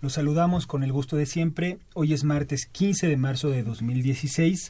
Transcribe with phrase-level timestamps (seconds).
[0.00, 1.78] Los saludamos con el gusto de siempre.
[1.94, 4.68] Hoy es martes 15 de marzo de 2016.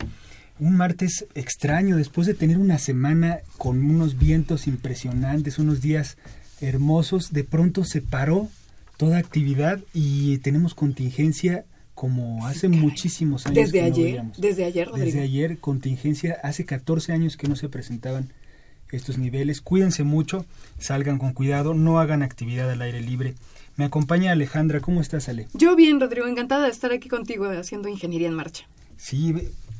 [0.58, 6.16] Un martes extraño después de tener una semana con unos vientos impresionantes, unos días
[6.62, 7.30] hermosos.
[7.30, 8.48] De pronto se paró
[8.97, 13.70] toda actividad y tenemos contingencia como hace muchísimos años.
[13.70, 15.05] Desde ayer, desde ayer, Rodrigo.
[15.05, 16.38] Desde ayer, contingencia.
[16.42, 18.33] Hace 14 años que no se presentaban
[18.92, 19.60] estos niveles.
[19.60, 20.47] Cuídense mucho,
[20.78, 23.34] salgan con cuidado, no hagan actividad al aire libre.
[23.79, 24.81] Me acompaña Alejandra.
[24.81, 25.47] ¿Cómo estás, Ale?
[25.55, 26.27] Yo bien, Rodrigo.
[26.27, 28.67] Encantada de estar aquí contigo haciendo ingeniería en marcha.
[28.97, 29.33] Sí,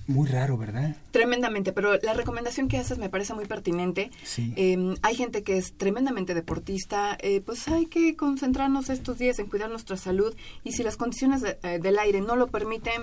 [0.07, 0.95] muy raro, ¿verdad?
[1.11, 4.13] Tremendamente, pero la recomendación que haces me parece muy pertinente.
[4.23, 4.53] Sí.
[4.55, 9.47] Em, hay gente que es tremendamente deportista, eh, pues hay que concentrarnos estos días en
[9.47, 10.33] cuidar nuestra salud
[10.63, 13.03] y si las condiciones eh, del aire no lo permiten,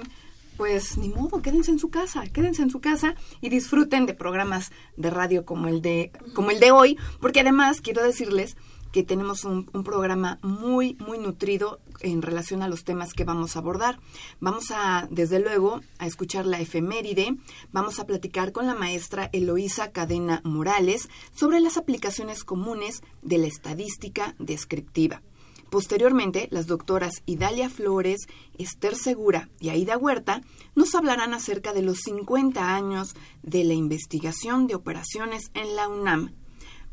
[0.55, 4.71] pues ni modo, quédense en su casa, quédense en su casa y disfruten de programas
[4.95, 8.55] de radio como el de, como el de hoy, porque además quiero decirles
[8.95, 13.59] que tenemos un, programa muy, muy nutrido en relación a los temas que vamos a
[13.59, 13.99] abordar.
[14.39, 17.35] Vamos a, desde luego, a escuchar la efeméride,
[17.73, 23.47] vamos a platicar con la maestra Eloísa Cadena Morales sobre las aplicaciones comunes de la
[23.47, 25.21] estadística descriptiva.
[25.69, 30.41] Posteriormente, las doctoras Idalia Flores, Esther Segura y Aida Huerta
[30.73, 33.13] nos hablarán acerca de los 50 años
[33.43, 36.44] de la investigación de operaciones en la UNAM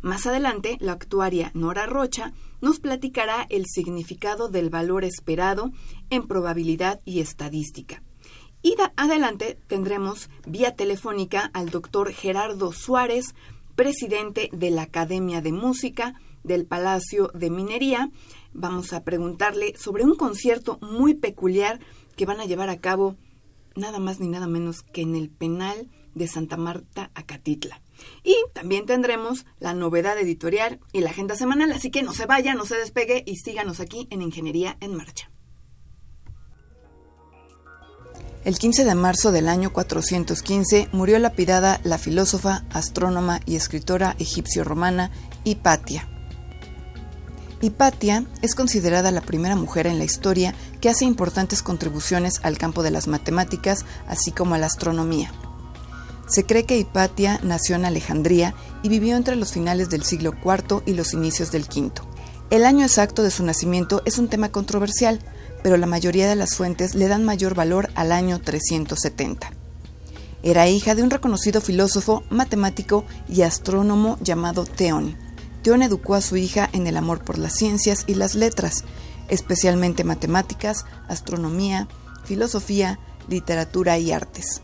[0.02, 5.70] más adelante, la actuaria Nora Rocha nos platicará el significado del valor esperado
[6.10, 8.02] en probabilidad y estadística.
[8.62, 13.34] Y adelante tendremos vía telefónica al doctor Gerardo Suárez,
[13.74, 16.14] presidente de la Academia de Música
[16.44, 18.10] del Palacio de Minería.
[18.52, 21.80] Vamos a preguntarle sobre un concierto muy peculiar
[22.16, 23.16] que van a llevar a cabo
[23.74, 27.81] nada más ni nada menos que en el penal de Santa Marta, Acatitla.
[28.22, 32.54] Y también tendremos la novedad editorial y la agenda semanal, así que no se vaya,
[32.54, 35.30] no se despegue y síganos aquí en Ingeniería en Marcha.
[38.44, 45.12] El 15 de marzo del año 415 murió lapidada la filósofa, astrónoma y escritora egipcio-romana
[45.44, 46.08] Hipatia.
[47.60, 52.82] Hipatia es considerada la primera mujer en la historia que hace importantes contribuciones al campo
[52.82, 55.32] de las matemáticas, así como a la astronomía.
[56.32, 60.82] Se cree que Hipatia nació en Alejandría y vivió entre los finales del siglo IV
[60.86, 61.92] y los inicios del V.
[62.48, 65.18] El año exacto de su nacimiento es un tema controversial,
[65.62, 69.52] pero la mayoría de las fuentes le dan mayor valor al año 370.
[70.42, 75.18] Era hija de un reconocido filósofo, matemático y astrónomo llamado Theón.
[75.62, 78.84] Theón educó a su hija en el amor por las ciencias y las letras,
[79.28, 81.88] especialmente matemáticas, astronomía,
[82.24, 84.62] filosofía, literatura y artes.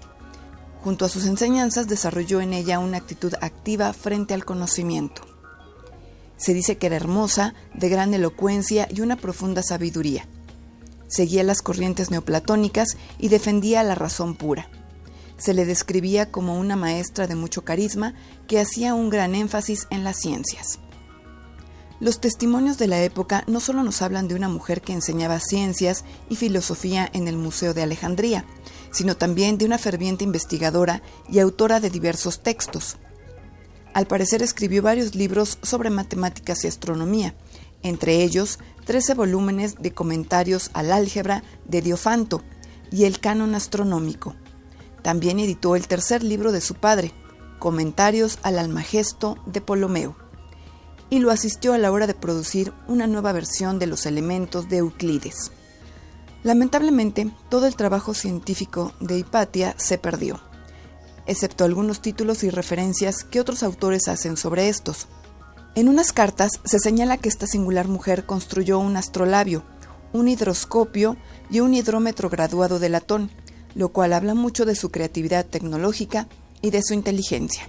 [0.82, 5.22] Junto a sus enseñanzas desarrolló en ella una actitud activa frente al conocimiento.
[6.36, 10.26] Se dice que era hermosa, de gran elocuencia y una profunda sabiduría.
[11.08, 14.68] Seguía las corrientes neoplatónicas y defendía la razón pura.
[15.36, 18.14] Se le describía como una maestra de mucho carisma
[18.46, 20.78] que hacía un gran énfasis en las ciencias.
[22.00, 26.04] Los testimonios de la época no solo nos hablan de una mujer que enseñaba ciencias
[26.28, 28.44] y filosofía en el Museo de Alejandría,
[28.90, 32.96] sino también de una ferviente investigadora y autora de diversos textos.
[33.94, 37.34] Al parecer escribió varios libros sobre matemáticas y astronomía,
[37.82, 42.42] entre ellos 13 volúmenes de comentarios al álgebra de Diofanto
[42.90, 44.34] y el canon astronómico.
[45.02, 47.12] También editó el tercer libro de su padre,
[47.58, 50.16] Comentarios al Almagesto de Ptolomeo,
[51.10, 54.78] y lo asistió a la hora de producir una nueva versión de los elementos de
[54.78, 55.52] Euclides.
[56.42, 60.40] Lamentablemente, todo el trabajo científico de Hipatia se perdió,
[61.26, 65.08] excepto algunos títulos y referencias que otros autores hacen sobre estos.
[65.74, 69.64] En unas cartas se señala que esta singular mujer construyó un astrolabio,
[70.12, 71.16] un hidroscopio
[71.50, 73.30] y un hidrómetro graduado de latón,
[73.74, 76.28] lo cual habla mucho de su creatividad tecnológica
[76.62, 77.68] y de su inteligencia.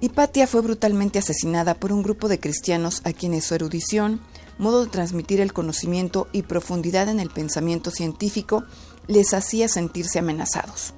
[0.00, 4.20] Hipatia fue brutalmente asesinada por un grupo de cristianos a quienes su erudición,
[4.62, 8.62] modo de transmitir el conocimiento y profundidad en el pensamiento científico
[9.08, 10.94] les hacía sentirse amenazados.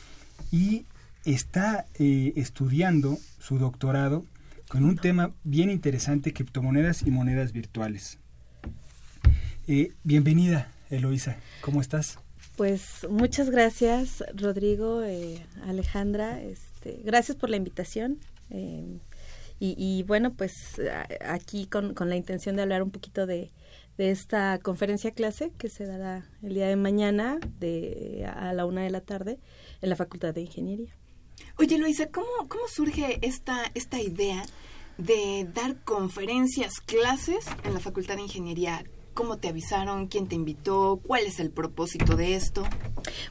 [0.52, 0.84] y
[1.24, 4.24] está eh, estudiando su doctorado
[4.68, 8.18] con un tema bien interesante, criptomonedas y monedas virtuales.
[9.68, 11.36] Eh, bienvenida, Eloisa.
[11.60, 12.18] ¿Cómo estás?
[12.56, 16.42] Pues muchas gracias, Rodrigo, eh, Alejandra.
[16.42, 18.18] Este, gracias por la invitación.
[18.50, 18.98] Eh,
[19.64, 20.80] y, bueno, pues
[21.24, 23.52] aquí con, la intención de hablar un poquito de,
[23.96, 28.90] esta conferencia clase que se dará el día de mañana de, a la una de
[28.90, 29.38] la tarde
[29.80, 30.92] en la Facultad de Ingeniería.
[31.56, 34.44] Oye, Luisa, ¿cómo, cómo surge esta, esta idea
[34.98, 38.84] de dar conferencias, clases en la Facultad de Ingeniería?
[39.14, 40.06] ¿Cómo te avisaron?
[40.06, 41.00] ¿Quién te invitó?
[41.06, 42.64] ¿Cuál es el propósito de esto?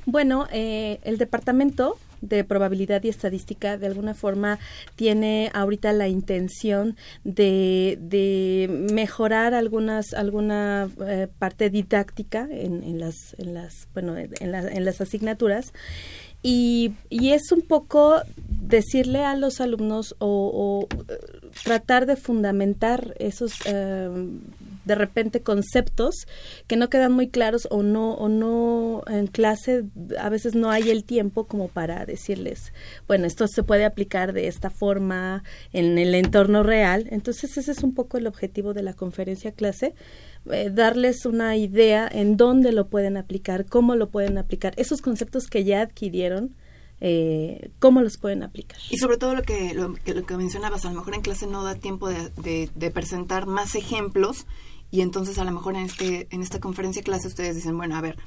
[0.06, 4.60] Bueno, eh, el departamento de probabilidad y estadística de alguna forma
[4.96, 7.98] tiene ahorita la intención de,
[8.92, 15.74] mejorar algunas alguna eh, parte didáctica en, las en las bueno en, en las asignaturas
[16.44, 21.20] y, y, es un poco decirle a los alumnos o, eh,
[21.64, 23.54] tratar de fundamentar esos
[24.86, 26.28] de repente conceptos
[26.68, 29.84] que no quedan muy claros o no o no en clase
[30.20, 32.74] a veces no hay el tiempo como para decirles
[33.08, 35.44] bueno esto se puede aplicar de esta forma
[35.74, 39.94] en el entorno real entonces ese es un poco el objetivo de la conferencia clase
[40.50, 45.48] eh, darles una idea en dónde lo pueden aplicar cómo lo pueden aplicar esos conceptos
[45.48, 46.56] que ya adquirieron
[47.04, 48.78] eh, cómo los pueden aplicar.
[48.92, 51.74] Y sobre todo lo que, lo, que, mencionabas, a lo mejor en clase no da
[51.74, 54.46] tiempo de, presentar más ejemplos
[54.92, 58.02] y entonces a lo mejor en, este, en esta conferencia clase ustedes dicen, bueno, a
[58.02, 58.18] ver,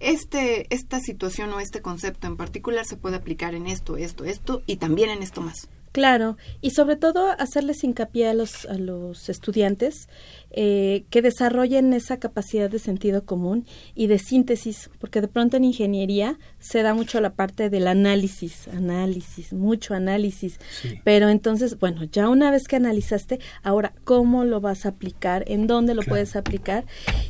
[0.00, 4.62] este, esta situación o este concepto en particular se puede aplicar en esto, esto, esto
[4.66, 5.68] y también en esto más.
[5.96, 10.10] Claro, y sobre todo hacerles hincapié a los, a los estudiantes
[10.50, 15.64] eh, que desarrollen esa capacidad de sentido común y de síntesis, porque de pronto en
[15.64, 20.60] ingeniería se da mucho la parte del análisis, análisis, mucho análisis,
[21.02, 25.44] pero entonces, bueno, ya una vez que analizaste, ahora, ¿cómo lo vas a aplicar?
[25.46, 26.84] ¿En dónde lo puedes aplicar?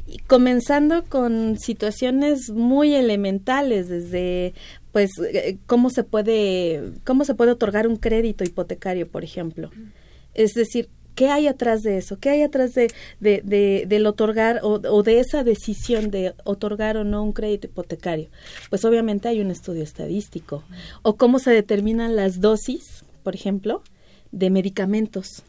[0.08, 4.54] Y comenzando con situaciones muy elementales, desde
[4.96, 9.70] pues eh, cómo se puede cómo se puede otorgar un crédito hipotecario, por ejemplo.
[10.32, 12.18] Es decir, ¿qué hay atrás de eso?
[12.18, 17.04] ¿Qué hay atrás de, de, del otorgar o, o, de esa decisión de otorgar o
[17.04, 18.30] no un crédito hipotecario?
[18.70, 20.64] Pues obviamente hay un estudio estadístico.
[21.02, 23.82] O cómo se determinan las dosis, por ejemplo,
[24.32, 25.42] de medicamentos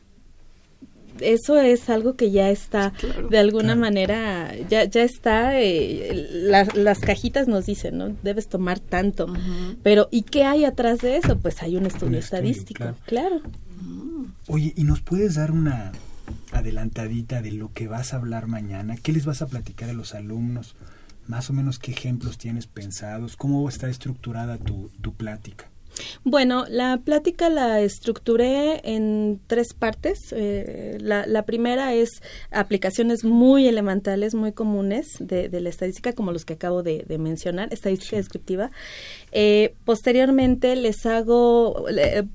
[1.22, 2.94] eso es algo que ya está
[3.30, 6.28] de alguna manera ya ya está eh,
[6.74, 9.28] las cajitas nos dicen no debes tomar tanto.
[9.84, 13.42] Pero y qué hay atrás de eso pues hay un estudio, estadístico claro.
[14.48, 15.92] oye y nos puedes dar una
[16.52, 20.14] adelantadita de lo que vas a hablar mañana qué les vas a platicar a los
[20.14, 20.76] alumnos
[21.28, 25.70] más o menos qué ejemplos tienes pensados cómo está estructurada tu, tu plática
[26.24, 30.20] Bueno, la plática la estructuré en tres partes.
[30.32, 36.54] Eh, la, primera es aplicaciones muy elementales, muy comunes de, la estadística, como los que
[36.54, 38.72] acabo de, mencionar, estadística descriptiva.
[39.32, 41.86] Eh, posteriormente les hago,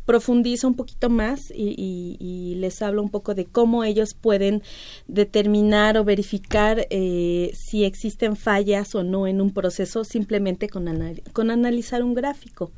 [0.07, 4.63] profundizo un poquito más y, les hablo un poco de cómo ellos pueden
[5.09, 10.87] determinar o verificar eh, si existen fallas o no en un proceso simplemente con,
[11.33, 12.71] con analizar un gráfico.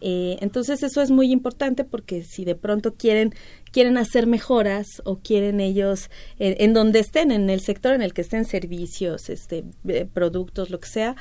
[0.00, 3.34] Eh, entonces eso es muy importante porque si de pronto quieren
[3.70, 8.22] quieren hacer mejoras o quieren ellos en donde estén en el sector en el que
[8.22, 11.16] estén servicios este eh, productos lo que sea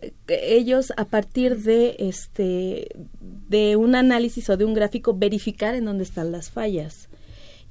[0.00, 2.88] eh, ellos a partir de este
[3.20, 7.08] de un análisis o de un gráfico verificar en dónde están las fallas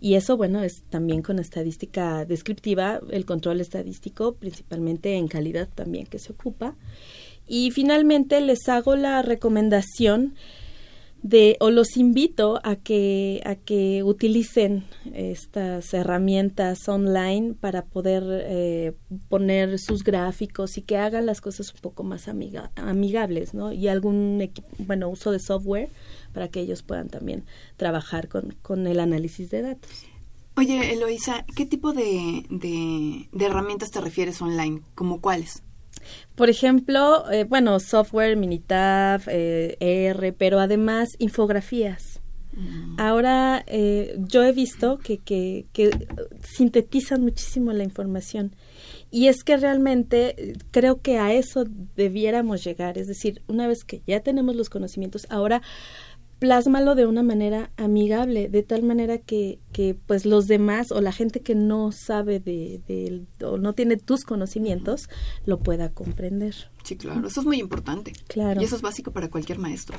[0.04, 6.08] y eso, bueno, es también con estadística descriptiva, el control estadístico, principalmente en calidad también
[6.08, 6.76] que se ocupa.
[7.54, 10.36] Y finalmente les hago la recomendación
[11.22, 18.94] de o los invito a que a que utilicen estas herramientas online para poder eh,
[19.28, 23.74] poner sus gráficos y que hagan las cosas un poco más amigables, ¿no?
[23.74, 25.90] Y algún bueno uso de software
[26.32, 27.44] para que ellos puedan también
[27.76, 29.92] trabajar con, con el análisis de datos.
[30.56, 34.84] Oye, Eloisa, ¿qué tipo de, de, de herramientas te refieres online?
[34.96, 35.64] ¿Como cuáles?
[36.36, 42.22] Por ejemplo, eh, bueno, software, Minitab, eh, ER, pero además infografías.
[42.54, 43.00] Mm.
[43.00, 45.92] Ahora eh, yo he visto que, que, que,
[46.44, 48.56] sintetizan muchísimo la información
[49.10, 54.02] y es que realmente creo que a eso debiéramos llegar, es decir, una vez que
[54.06, 55.62] ya tenemos los conocimientos, ahora
[56.42, 61.12] plásmalo de una manera amigable, de tal manera que, que pues los demás o la
[61.12, 65.08] gente que no sabe de, o no tiene tus conocimientos
[65.46, 66.56] lo pueda comprender.
[66.84, 68.14] Sí, claro, eso es muy importante.
[68.28, 68.60] Claro.
[68.60, 69.96] Y eso es básico para cualquier maestro.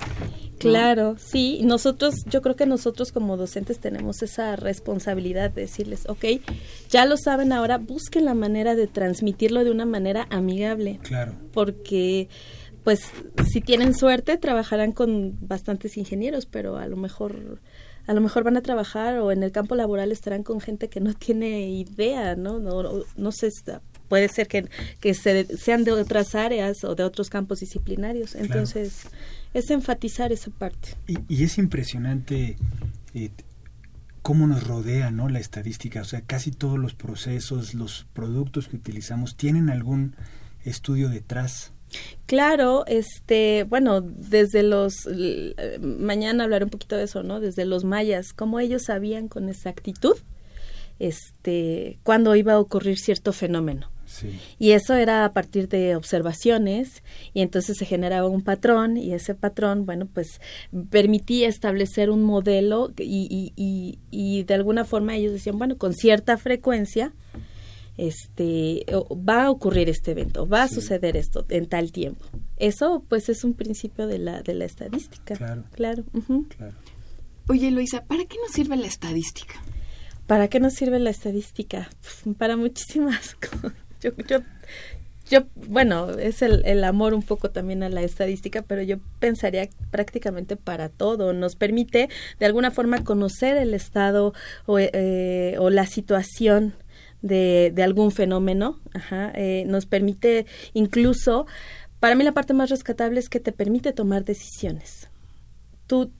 [0.59, 1.61] Claro, sí.
[1.63, 6.25] Nosotros, yo creo que nosotros como docentes tenemos esa responsabilidad de decirles, ok,
[6.91, 10.99] ya lo saben ahora, busquen la manera de transmitirlo de una manera amigable.
[11.05, 11.37] Claro.
[11.53, 12.29] Porque
[12.85, 13.11] pues
[13.51, 17.61] si tienen suerte trabajarán con bastantes ingenieros, pero a lo mejor
[18.07, 21.01] a lo mejor van a trabajar o en el campo laboral estarán con gente que
[21.01, 22.59] no tiene idea, ¿no?
[22.59, 23.51] No, no, sé,
[24.09, 24.69] puede ser que,
[25.01, 28.35] que sean de otras áreas o de otros campos disciplinarios.
[28.35, 29.05] Entonces,
[29.55, 30.97] es enfatizar esa parte.
[31.07, 32.57] Y, y es impresionante
[33.15, 33.31] eh,
[34.23, 35.29] cómo nos rodea, ¿no?
[35.29, 40.17] La estadística, o sea, casi todos los procesos, los productos que utilizamos tienen algún
[40.65, 41.73] estudio detrás.
[42.27, 45.09] Claro, este, bueno, desde los,
[45.81, 47.41] mañana hablaré un poquito de eso, ¿no?
[47.41, 50.17] Desde los mayas, cómo ellos sabían con exactitud,
[50.99, 53.91] este, cuándo iba a ocurrir cierto fenómeno.
[54.07, 54.39] Sí.
[54.59, 59.35] Y eso era a partir de observaciones y entonces se generaba un patrón y ese
[59.35, 60.41] patrón, bueno, pues
[60.91, 66.37] permitía establecer un modelo y, y, y de alguna forma ellos decían, bueno, con cierta
[66.37, 67.13] frecuencia
[67.97, 72.25] este va a ocurrir este evento, va a suceder esto en tal tiempo.
[72.57, 75.37] Eso pues es un principio de la de la estadística.
[75.37, 75.65] Claro.
[75.73, 76.05] Claro.
[77.49, 79.55] Oye, Luisa, ¿para qué nos sirve la estadística?
[80.27, 81.91] ¿Para qué nos sirve la estadística?
[82.39, 83.73] Para muchísimas cosas.
[84.01, 84.39] Yo, yo,
[85.29, 89.69] yo, bueno, es el, el, amor un poco también a la estadística, pero yo pensaría
[89.91, 91.33] prácticamente para todo.
[91.33, 92.09] Nos permite
[92.39, 94.35] de alguna forma conocer el estado
[94.67, 96.75] o, eh, o la situación
[97.23, 101.47] de, de algún fenómeno, ajá, eh, nos permite incluso,
[102.01, 105.09] para mí la parte más rescatable es que te permite tomar decisiones.
[105.87, 106.11] Tú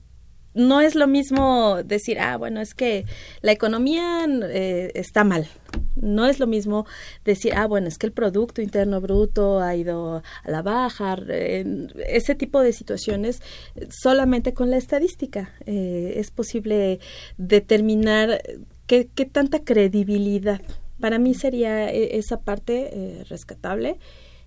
[0.53, 3.05] no es lo mismo decir, ah, bueno, es que
[3.41, 5.47] la economía eh, está mal.
[5.95, 6.85] No es lo mismo
[7.25, 11.17] decir, ah, bueno, es que el Producto Interno Bruto ha ido a la baja.
[11.27, 13.41] ese tipo de situaciones,
[13.89, 16.99] solamente con la estadística eh, es posible
[17.37, 18.41] determinar
[18.85, 20.61] qué, qué tanta credibilidad
[21.03, 23.99] para mí sería e, esa parte eh, rescatable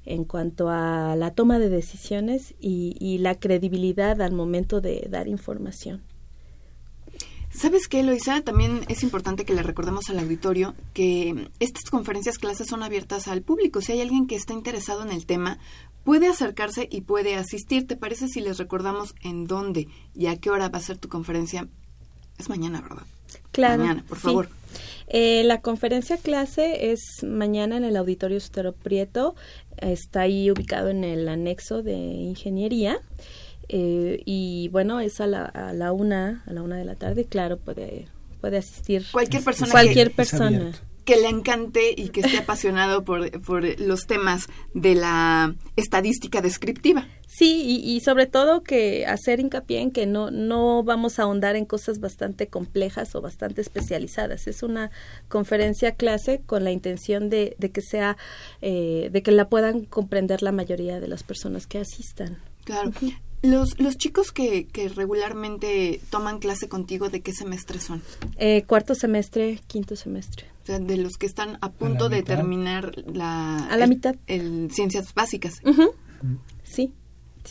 [0.07, 6.01] en cuanto a la toma de decisiones y, la credibilidad al momento de dar información.
[7.51, 8.41] ¿Sabes qué, Eloisa?
[8.41, 13.43] También es importante que le recordemos al auditorio que estas conferencias clases son abiertas al
[13.43, 13.83] público.
[13.83, 15.59] Si hay alguien que está interesado en el tema,
[16.05, 17.87] puede acercarse y puede asistir.
[17.87, 21.11] ¿Te parece si les recordamos en dónde y a qué hora va a ser tu
[21.11, 21.69] conferencia?
[22.39, 23.05] Es mañana, ¿verdad?
[23.53, 23.83] Claro.
[23.83, 24.49] Mañana, por favor.
[25.09, 29.35] Eh, la conferencia clase es mañana en el Auditorio Sotero Prieto.
[29.77, 32.99] Está ahí ubicado en el anexo de ingeniería.
[33.69, 37.25] Eh, y bueno, es a la, a la una, a la una de la tarde.
[37.25, 38.07] Claro, puede,
[38.41, 39.71] puede asistir cualquier persona.
[39.73, 40.73] Cualquier persona.
[41.07, 47.07] Que le encante y que esté apasionado por, por los temas de la estadística descriptiva.
[47.29, 51.65] Sí, y, sobre todo que hacer hincapié en que no, no vamos a ahondar en
[51.65, 54.47] cosas bastante complejas o bastante especializadas.
[54.49, 54.91] Es una
[55.29, 58.17] conferencia clase con la intención de, de que sea,
[58.61, 62.39] eh, de que la puedan comprender la mayoría de las personas que asistan.
[62.65, 62.91] Claro.
[63.43, 68.03] Los, los chicos que, que regularmente toman clase contigo, ¿de qué semestre son?
[68.39, 70.56] Eh, cuarto semestre, quinto semestre.
[70.67, 73.57] O sea, de los que están a punto de terminar la...
[73.69, 74.17] A la mitad.
[74.27, 75.63] El, ciencias básicas.
[76.65, 76.93] Sí.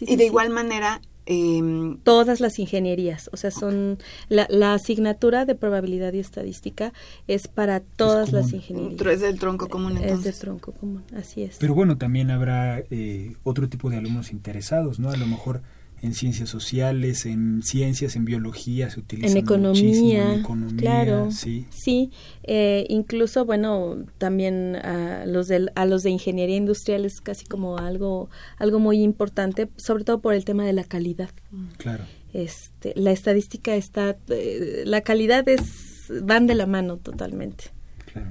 [0.02, 1.00] y de igual manera...
[1.26, 6.92] Eh, Todas las ingenierías, o sea, son la, la, asignatura de probabilidad y estadística
[7.28, 9.14] es para todas las ingenierías.
[9.14, 10.18] Es del tronco común, entonces.
[10.18, 11.56] Es del tronco común, así es.
[11.58, 15.10] Pero bueno, también habrá eh, otro tipo de alumnos interesados, ¿no?
[15.10, 15.64] A lo mejor
[16.06, 21.66] en ciencias sociales, en ciencias, en biología, se utiliza en economía, en economía, claro, sí,
[21.70, 22.12] sí,
[22.44, 27.78] eh, incluso bueno también a los de a los de ingeniería industrial es casi como
[27.78, 31.30] algo algo muy importante, sobre todo por el tema de la calidad.
[31.78, 32.06] Claro.
[32.34, 37.66] Este, la estadística está, eh, la calidad es van de la mano totalmente.
[38.12, 38.30] Claro.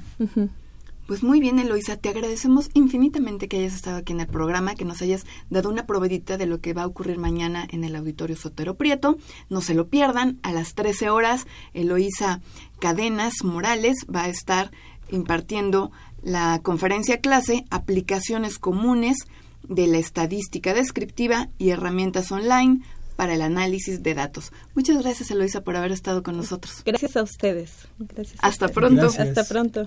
[1.07, 4.87] Pues muy bien, Eloisa, te agradecemos infinitamente que hayas estado aquí en el programa, que
[4.87, 8.37] nos hayas dado una probadita de lo que va a ocurrir mañana en el Auditorio
[8.37, 9.19] Sotero Prieto.
[9.51, 12.41] No se lo pierdan, a las 13 horas, Eloisa
[12.79, 14.71] Cadenas Morales va a estar
[15.11, 15.93] impartiendo
[16.23, 19.19] la conferencia clase Aplicaciones comunes
[19.63, 22.81] de la estadística descriptiva y herramientas online
[23.17, 24.53] para el análisis de datos.
[24.75, 26.83] Muchas gracias, Eloisa, por haber estado con nosotros.
[26.85, 27.73] Gracias a ustedes.
[27.99, 29.07] Gracias Hasta pronto.
[29.07, 29.87] Hasta pronto.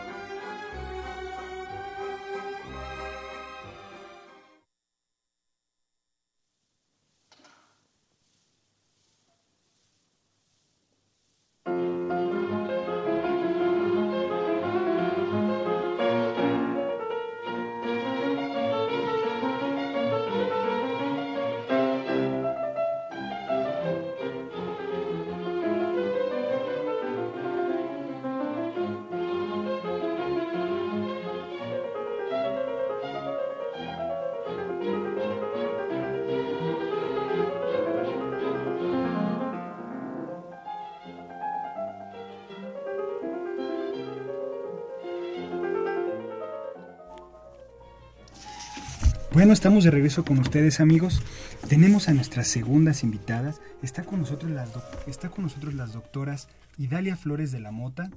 [49.33, 51.21] Bueno, estamos de regreso con ustedes, amigos.
[51.69, 53.61] Tenemos a nuestras segundas invitadas.
[53.81, 54.69] Está con nosotros las,
[55.07, 58.11] está con nosotros las doctoras Idalia Flores de la Mota.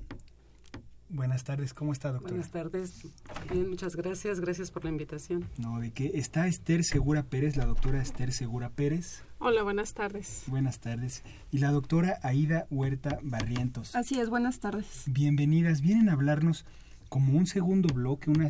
[1.08, 2.32] Buenas tardes, ¿cómo está, doctora?
[2.32, 3.06] Buenas tardes,
[3.48, 5.48] bien, muchas gracias, gracias por la invitación.
[5.56, 9.22] No, de que está Esther Segura Pérez, la doctora Esther Segura Pérez.
[9.38, 10.42] Hola, buenas tardes.
[10.48, 11.22] Buenas tardes.
[11.52, 13.94] Y la doctora Aida Huerta Barrientos.
[13.94, 15.04] Así es, buenas tardes.
[15.06, 16.64] Bienvenidas, vienen a hablarnos
[17.14, 18.48] como un segundo bloque, una,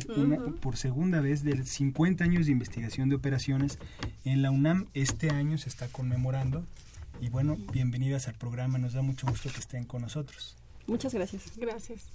[0.59, 3.77] por segunda vez, de 50 años de investigación de operaciones
[4.23, 4.87] en la UNAM.
[4.95, 6.65] Este año se está conmemorando.
[7.21, 8.79] Y bueno, bienvenidas al programa.
[8.79, 10.57] Nos da mucho gusto que estén con nosotros.
[10.87, 11.43] Muchas gracias.
[11.57, 12.09] Gracias.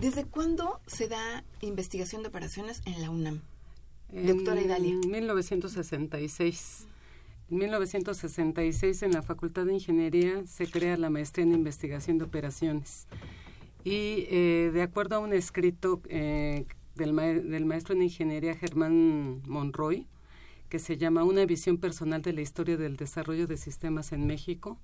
[0.00, 3.42] ¿Desde cuándo se da investigación de operaciones en la UNAM?
[4.10, 4.92] Doctora Idalia.
[4.92, 6.86] En 1966.
[7.50, 13.06] En 1966 en la Facultad de Ingeniería se crea la maestría en investigación de operaciones
[13.84, 17.16] y eh, de acuerdo a un escrito eh, del,
[17.50, 20.06] del, maestro en ingeniería Germán Monroy,
[20.68, 24.78] que se llama Una visión personal de la historia del desarrollo de sistemas en México,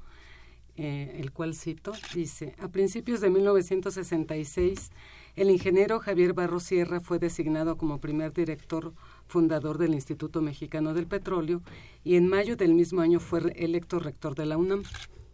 [0.79, 4.91] eh, el cual cito, dice, a principios de 1966,
[5.35, 8.93] el ingeniero Javier Barro Sierra fue designado como primer director
[9.27, 11.63] fundador del Instituto Mexicano del Petróleo
[12.05, 14.83] y en mayo del mismo año fue electo rector de la UNAM,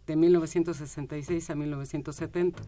[0.07, 2.63] de 1966 a 1970.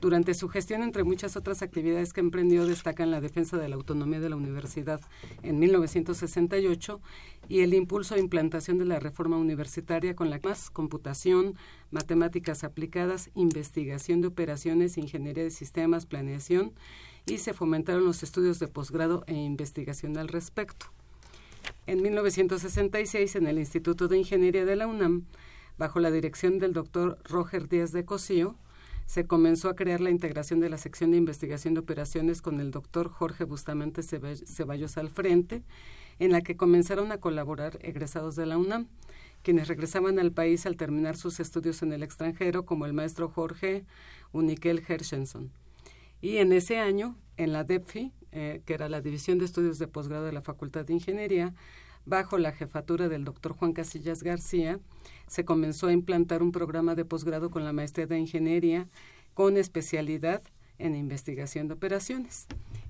[0.00, 4.18] Durante su gestión, entre muchas otras actividades que emprendió, destacan la defensa de la autonomía
[4.18, 4.98] de la universidad
[5.42, 7.02] en 1968
[7.50, 11.54] y el impulso e implantación de la reforma universitaria con la más computación,
[11.90, 16.72] matemáticas aplicadas, investigación de operaciones, ingeniería de sistemas, planeación
[17.26, 20.86] y se fomentaron los estudios de posgrado e investigación al respecto.
[21.86, 25.26] En 1966, en el Instituto de Ingeniería de la UNAM,
[25.76, 28.56] bajo la dirección del doctor Roger Díaz de Cosío,
[29.10, 32.70] se comenzó a crear la integración de la sección de investigación de operaciones con el
[32.70, 35.64] doctor Jorge Bustamante Ceballos al frente,
[36.20, 38.86] en la que comenzaron a colaborar egresados de la UNAM,
[39.42, 43.84] quienes regresaban al país al terminar sus estudios en el extranjero, como el maestro Jorge
[44.30, 45.50] Unikel Hershenson.
[46.20, 49.88] Y en ese año, en la DEPFI, eh, que era la División de Estudios de
[49.88, 51.52] Posgrado de la Facultad de Ingeniería,
[52.06, 54.80] bajo la jefatura del doctor Juan Casillas García,
[55.26, 58.88] se comenzó a implantar un programa de posgrado con la maestría de Ingeniería
[59.34, 60.42] con especialidad
[60.78, 62.46] en investigación de operaciones.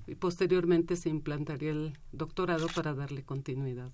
[0.07, 3.91] Y posteriormente se implantaría el doctorado para darle continuidad.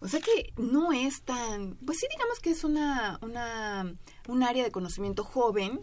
[0.00, 3.94] O sea que no es tan, pues sí digamos que es una, una
[4.28, 5.80] un área de conocimiento joven,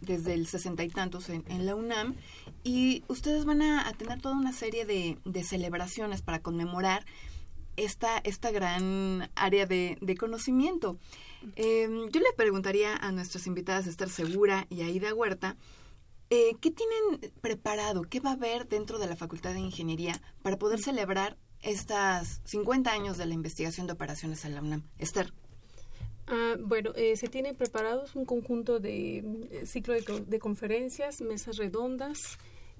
[0.00, 2.14] desde el sesenta y tantos en, la UNAM,
[2.62, 7.04] y ustedes van a, tener toda una serie de, de celebraciones para conmemorar
[7.78, 10.98] esta, esta gran área de, conocimiento.
[11.56, 15.56] Em, yo le preguntaría a nuestras invitadas Esther Segura y Aida Huerta,
[16.30, 18.02] eh, ¿qué tienen preparado?
[18.02, 22.90] ¿Qué va a haber dentro de la Facultad de Ingeniería para poder celebrar estas 50
[22.92, 24.82] años de la investigación de operaciones en la UNAM.
[24.98, 25.32] Esther.
[26.26, 29.18] Ah, bueno, eh, se tienen preparados un conjunto de
[29.50, 32.38] eh, ciclo de, conferencias, mesas redondas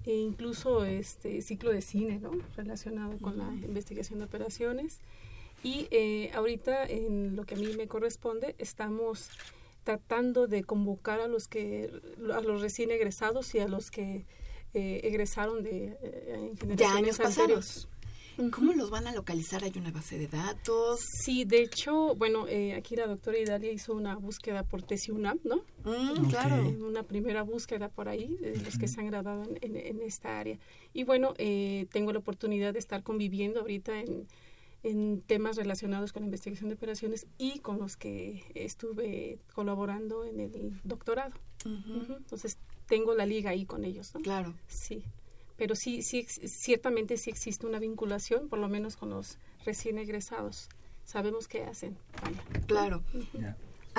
[0.09, 2.31] e incluso este ciclo de cine, ¿no?
[2.57, 5.01] Relacionado con la investigación de operaciones.
[5.63, 9.29] Y eh, ahorita, en lo que a mí me corresponde, estamos
[9.85, 11.91] tratando de convocar a los que
[12.33, 14.25] a los recién egresados y a los que
[14.73, 15.97] egresaron de,
[16.63, 17.87] de años pasados.
[18.53, 19.65] ¿Cómo los van a localizar?
[19.65, 21.01] ¿Hay una base de datos?
[21.01, 25.65] Sí, de hecho, bueno, eh, aquí la doctora Idalia hizo una búsqueda por TESIUNAM, ¿no?
[25.85, 26.69] Mm, claro.
[26.87, 30.57] Una primera búsqueda por ahí, de los que se han graduado en, esta área.
[30.93, 34.29] Y bueno, eh, tengo la oportunidad de estar conviviendo ahorita en,
[34.85, 40.39] en temas relacionados con la investigación de operaciones y con los que estuve colaborando en
[40.39, 41.35] el doctorado.
[41.65, 44.21] Entonces, tengo la liga ahí con ellos, ¿no?
[44.21, 44.55] Claro.
[44.69, 45.03] Sí
[45.59, 50.69] pero sí, sí, ciertamente sí existe una vinculación, por lo menos con los recién egresados.
[51.05, 51.99] Sabemos qué hacen.
[52.67, 53.03] Claro.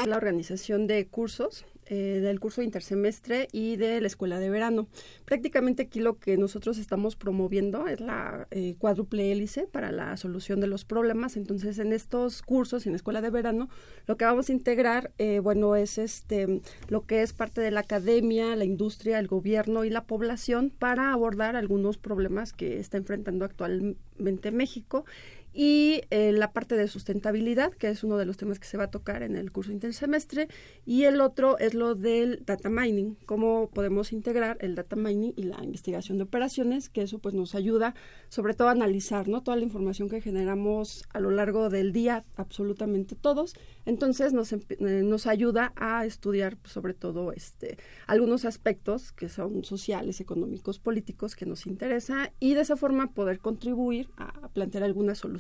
[0.06, 4.88] La organización de cursos eh, del curso intersemestre y de la escuela de verano.
[5.26, 10.60] Prácticamente aquí lo que nosotros estamos promoviendo es la eh, cuádruple hélice para la solución
[10.60, 11.36] de los problemas.
[11.36, 13.70] Entonces, en estos cursos en la escuela de verano,
[14.06, 17.80] lo que vamos a integrar, eh, bueno, es este lo que es parte de la
[17.80, 23.46] academia, la industria, el gobierno y la población para abordar algunos problemas que está enfrentando
[23.46, 25.06] actualmente México
[25.54, 28.86] y eh, la parte de sustentabilidad, que es uno de los temas que se va
[28.86, 30.48] a tocar en el curso intersemestre,
[30.86, 35.44] y el otro es lo del data mining, cómo podemos integrar el data mining y
[35.44, 37.96] la investigación de operaciones, que eso pues nos ayuda
[38.30, 39.42] sobre todo a analizar, ¿no?
[39.42, 44.60] Toda la información que generamos a lo largo del día, absolutamente todos, entonces nos, eh,
[44.80, 51.36] nos ayuda a estudiar pues, sobre todo este algunos aspectos que son sociales, económicos, políticos
[51.36, 55.39] que nos interesa y de esa forma poder contribuir a plantear algunas soluciones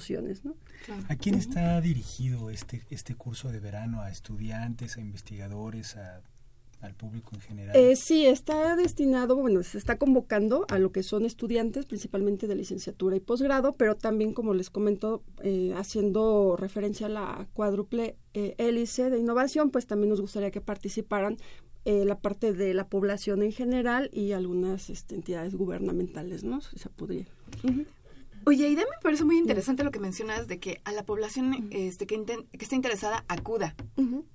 [1.07, 4.01] ¿A quién está dirigido este, este curso de verano?
[4.01, 5.95] ¿A estudiantes, a investigadores,
[6.81, 7.75] al público en general?
[7.75, 12.55] Eh, sí, está destinado, bueno, se está convocando a lo que son estudiantes, principalmente de
[12.55, 18.55] licenciatura y posgrado, pero también, como les comento, eh, haciendo referencia a la cuádruple eh,
[18.57, 21.37] hélice de innovación, pues también nos gustaría que participaran
[21.85, 26.61] la parte de la población en general y algunas este, entidades gubernamentales, ¿no?
[26.61, 27.25] Se podría.
[28.49, 32.07] Oye, y me parece muy interesante lo que mencionas de que a la población este,
[32.07, 33.75] que, que está interesada acuda.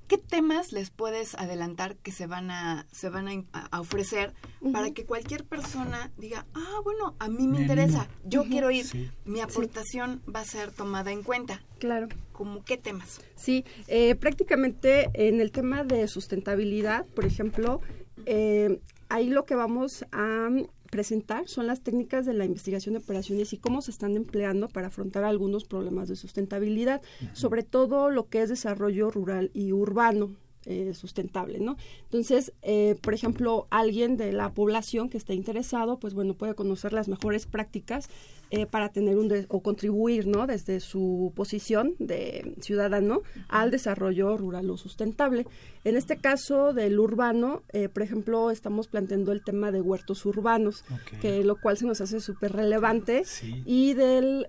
[0.06, 4.32] ¿Qué temas les puedes adelantar que se van a, se van a, ofrecer
[4.72, 8.86] para que cualquier persona diga, ah, bueno, a mí me, interesa, yo quiero ir,
[9.24, 11.60] mi aportación va a ser tomada en cuenta?
[11.80, 12.06] Claro.
[12.30, 13.20] ¿Cómo qué temas?
[13.34, 17.80] Sí, eh, prácticamente en el tema de sustentabilidad, por ejemplo,
[18.26, 20.50] eh, ahí lo que vamos a
[20.94, 24.86] presentar son las técnicas de la investigación de operaciones y cómo se están empleando para
[24.86, 27.02] afrontar algunos problemas de sustentabilidad,
[27.32, 30.30] sobre todo lo que es desarrollo rural y urbano.
[30.66, 31.76] Eh, sustentable, ¿no?
[32.04, 36.94] Entonces, eh, por ejemplo, alguien de la población que esté interesado, pues bueno, puede conocer
[36.94, 38.08] las mejores prácticas
[38.50, 40.46] eh, para tener un o contribuir, ¿no?
[40.46, 45.46] Desde su posición de ciudadano al desarrollo rural o sustentable.
[45.84, 50.82] En este caso del urbano, por ejemplo, estamos planteando el tema de huertos urbanos,
[51.20, 53.24] que lo cual se nos hace súper relevante,
[53.66, 54.46] y del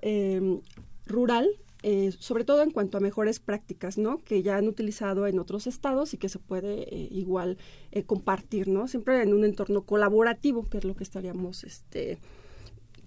[1.06, 1.50] rural,
[1.88, 4.24] eh, sobre todo en cuanto a mejores prácticas, ¿no?
[4.24, 7.60] Que ya han utilizado en otros estados y que se puede eh, igual
[7.92, 8.88] eh, compartir, ¿no?
[8.88, 12.18] Siempre en un entorno colaborativo, que es lo que estaríamos, este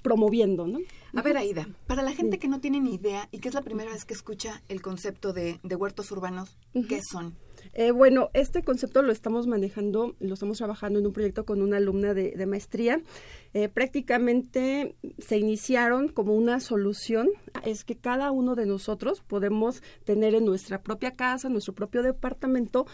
[0.01, 0.79] promoviendo, ¿no?
[1.13, 3.63] A ver, Aida, para la gente que no tiene ni idea y que es la
[3.63, 6.57] primera vez que escucha el concepto de, huertos urbanos,
[6.89, 7.35] ¿qué son?
[7.73, 11.79] Eh, bueno, este concepto lo estamos manejando, lo estamos trabajando en un proyecto con una
[11.79, 13.01] alumna de, maestría.
[13.55, 17.29] Eh, prácticamente se iniciaron como una solución,
[17.65, 22.03] es que cada uno de nosotros podemos tener en nuestra propia casa, en nuestro propio
[22.03, 22.87] departamento,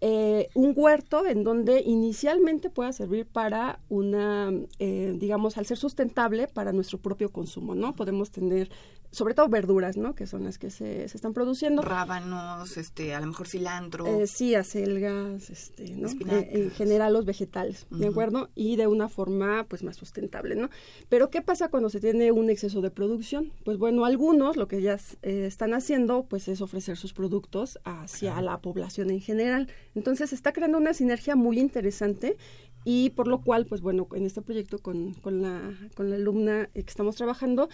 [0.00, 6.48] eh, un huerto en donde inicialmente pueda servir para una, eh, digamos, al ser sustentable
[6.48, 7.94] para nuestro propio consumo, ¿no?
[7.94, 8.70] Podemos tener
[9.12, 10.14] sobre todo verduras, ¿no?
[10.14, 11.82] Que son las que se, se están produciendo.
[11.82, 14.06] Rábanos, este, a lo mejor cilantro.
[14.06, 16.08] Eh, sí, acelgas, este, ¿no?
[16.08, 18.50] Eh, en general los vegetales, ¿de acuerdo?
[18.54, 20.70] Y de una forma, pues, más sustentable, ¿no?
[21.08, 23.52] Pero, ¿qué pasa cuando se tiene un exceso de producción?
[23.64, 28.40] Pues, bueno, algunos lo que ya eh, están haciendo, pues, es ofrecer sus productos hacia
[28.40, 29.68] la población en general.
[29.94, 32.36] Entonces, se está creando una sinergia muy interesante
[32.84, 35.60] y por lo cual, pues bueno, en este proyecto con, con, la,
[35.94, 37.68] con la alumna que estamos trabajando,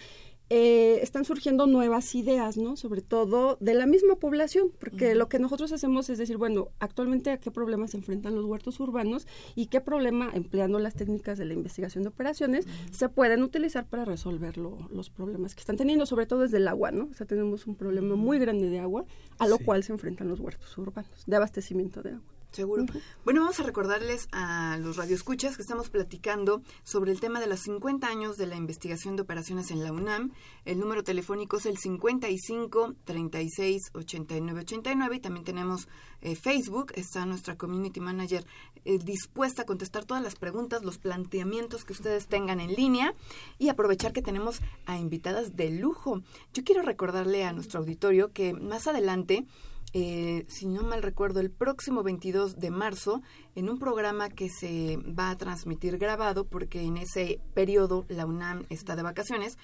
[0.49, 2.77] eh, están surgiendo nuevas ideas, ¿no?
[2.77, 7.31] Sobre todo de la misma población, porque lo que nosotros hacemos es decir, bueno, actualmente
[7.31, 11.45] a qué problemas se enfrentan los huertos urbanos y qué problema, empleando las técnicas de
[11.45, 16.25] la investigación de operaciones, se pueden utilizar para resolver los problemas que están teniendo, sobre
[16.25, 17.09] todo desde el agua, ¿no?
[17.11, 19.05] O sea, tenemos un problema muy grande de agua,
[19.39, 22.36] a lo cual se enfrentan los huertos urbanos, de abastecimiento de agua.
[22.51, 22.85] Seguro.
[23.23, 27.59] Bueno, vamos a recordarles a los radioescuchas que estamos platicando sobre el tema de los
[27.59, 30.31] 50 años de la investigación de operaciones en la UNAM.
[30.65, 35.87] El número telefónico es el 55 36 89 89 y también tenemos
[36.21, 36.93] eh, Facebook.
[36.95, 38.45] Está nuestra community manager
[38.85, 43.13] eh, dispuesta a contestar todas las preguntas, los planteamientos que ustedes tengan en línea
[43.59, 46.21] y aprovechar que tenemos a invitadas de lujo.
[46.53, 49.45] Yo quiero recordarle a nuestro auditorio que más adelante
[49.93, 53.21] eh, si no mal recuerdo, el próximo 22 de marzo,
[53.55, 58.65] en un programa que se va a transmitir grabado, porque en ese periodo la UNAM
[58.69, 59.57] está de vacaciones,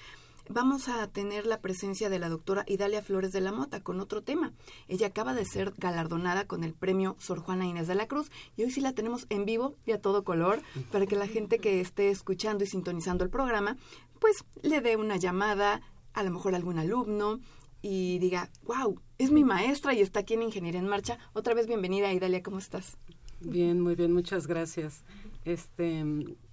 [0.48, 4.22] vamos a tener la presencia de la doctora Idalia Flores de la Mota con otro
[4.22, 4.52] tema.
[4.88, 8.64] Ella acaba de ser galardonada con el premio Sor Juana Inés de la Cruz y
[8.64, 10.60] hoy sí la tenemos en vivo y a todo color
[10.90, 13.76] para que la gente que esté escuchando y sintonizando el programa,
[14.20, 15.80] pues le dé una llamada,
[16.12, 17.40] a lo mejor algún alumno,
[17.86, 21.18] y diga, wow, es mi maestra y está aquí en Ingeniería en Marcha.
[21.34, 22.96] Otra vez bienvenida, Idalia, ¿cómo estás?
[23.40, 25.04] Bien, muy bien, muchas gracias.
[25.44, 26.02] Este,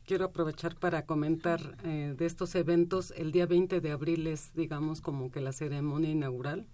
[0.05, 3.13] quiero aprovechar para comentar eh, de estos eventos.
[3.15, 6.67] El día 20 de abril es, digamos, como que la ceremonia inaugural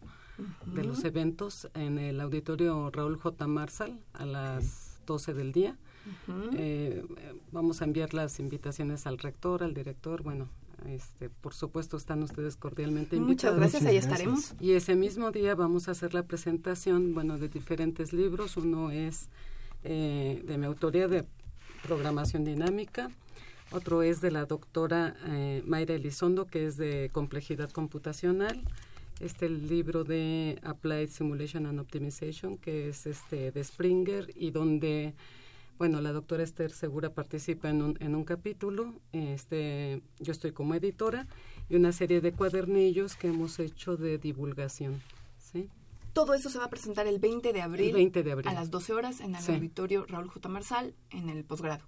[0.65, 3.45] de los eventos en el auditorio Raúl J.
[3.45, 5.77] Marsal a las 12 del día.
[6.53, 7.05] Eh,
[7.51, 10.49] vamos a enviar las invitaciones al rector, al director, bueno,
[10.85, 13.57] este, por supuesto, están ustedes cordialmente invitados.
[13.57, 14.53] Muchas gracias, ahí estaremos.
[14.59, 18.57] Y ese mismo día vamos a hacer la presentación, bueno, de diferentes libros.
[18.57, 19.29] Uno es
[19.83, 21.25] eh, de mi autoría de
[21.83, 23.09] programación dinámica.
[23.71, 28.61] Otro es de la doctora eh, Mayra Elizondo, que es de complejidad computacional.
[29.19, 35.15] Este el libro de Applied Simulation and Optimization, que es este de Springer y donde
[35.77, 40.73] bueno, la doctora Esther Segura participa en un, en un capítulo, este, yo estoy como
[40.75, 41.27] editora,
[41.69, 45.01] y una serie de cuadernillos que hemos hecho de divulgación.
[45.37, 45.69] ¿sí?
[46.13, 48.47] Todo eso se va a presentar el 20 de abril, el 20 de abril.
[48.47, 50.49] a las 12 horas en el auditorio Raúl J.
[50.49, 51.85] Marsal en el posgrado.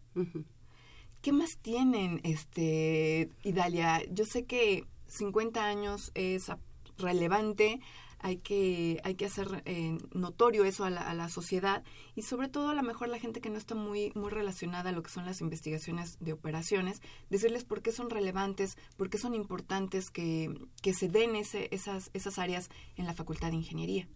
[1.21, 4.01] ¿Qué más tienen, este, Idalia?
[4.11, 6.51] Yo sé que 50 años es
[6.97, 7.79] relevante,
[8.19, 11.83] hay que, hay que hacer eh, notorio eso a la, a la, sociedad
[12.15, 14.93] y sobre todo a lo mejor la gente que no está muy, muy relacionada a
[14.93, 19.33] lo que son las investigaciones de operaciones, decirles por qué son relevantes, por qué son
[19.33, 24.07] importantes que, que se den ese, esas, esas áreas en la Facultad de Ingeniería.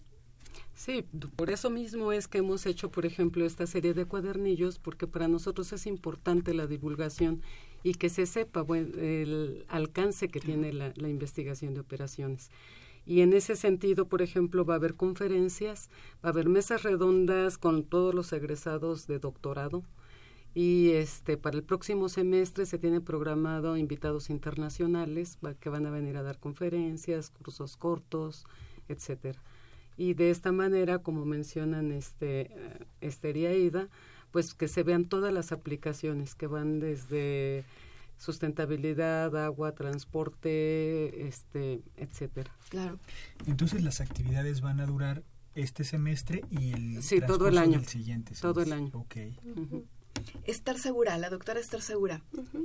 [0.76, 5.08] Sí, por eso mismo es que hemos hecho, por ejemplo, esta serie de cuadernillos, porque
[5.08, 7.42] para nosotros es importante la divulgación
[7.84, 12.50] y que se sepa el alcance que tiene la, la investigación de operaciones.
[13.06, 15.89] Y en ese sentido, por ejemplo, va a haber conferencias,
[16.24, 19.84] va a haber mesas redondas con todos los egresados de doctorado.
[20.56, 26.16] Y este para el próximo semestre se tiene programado invitados internacionales que van a venir
[26.16, 28.46] a dar conferencias, cursos cortos,
[28.88, 29.42] etcétera.
[29.98, 32.52] Y de esta manera, como mencionan este
[33.02, 33.89] Esther y Aida,
[34.32, 37.63] pues que se vean todas las aplicaciones que van desde
[38.17, 42.52] sustentabilidad, agua, transporte, este, etcétera.
[42.69, 42.99] Claro.
[43.45, 45.23] Entonces las actividades van a durar
[45.56, 47.84] este semestre y el sí, todo el año.
[47.84, 48.34] siguiente.
[48.39, 48.91] Todo el año.
[48.93, 49.17] Ok.
[50.45, 52.23] Estar segura, la doctora Estar segura.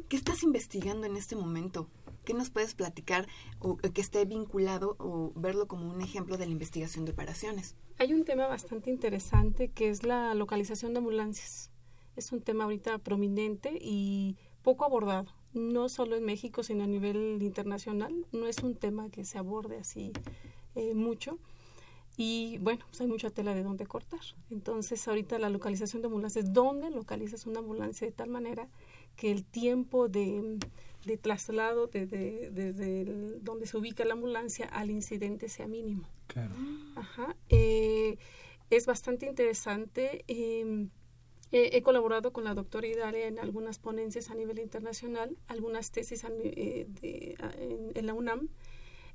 [0.08, 1.88] ¿Qué estás investigando en este momento?
[2.24, 3.26] ¿Qué nos puedes platicar
[3.58, 7.74] o que esté vinculado o verlo como un ejemplo de la investigación de operaciones?
[7.98, 11.70] Hay un tema bastante interesante que es la localización de ambulancias.
[12.16, 17.38] Es un tema ahorita prominente y poco abordado no solo en México, sino a nivel
[17.42, 18.26] internacional.
[18.32, 20.12] No es un tema que se aborde así
[20.74, 21.38] eh, mucho.
[22.16, 24.20] Y bueno, pues hay mucha tela de dónde cortar.
[24.50, 28.68] Entonces, ahorita la localización de ambulancias, ¿dónde localizas una ambulancia de tal manera
[29.14, 30.58] que el tiempo de,
[31.04, 33.04] de traslado desde, desde
[33.40, 36.08] donde se ubica la ambulancia al incidente sea mínimo?
[36.26, 36.54] Claro.
[36.96, 37.36] Ajá.
[37.50, 38.18] Eh,
[38.70, 40.24] es bastante interesante.
[41.50, 46.86] He colaborado con la doctora Idalia en algunas ponencias a nivel internacional, algunas tesis eh,
[47.94, 48.48] en, la UNAM,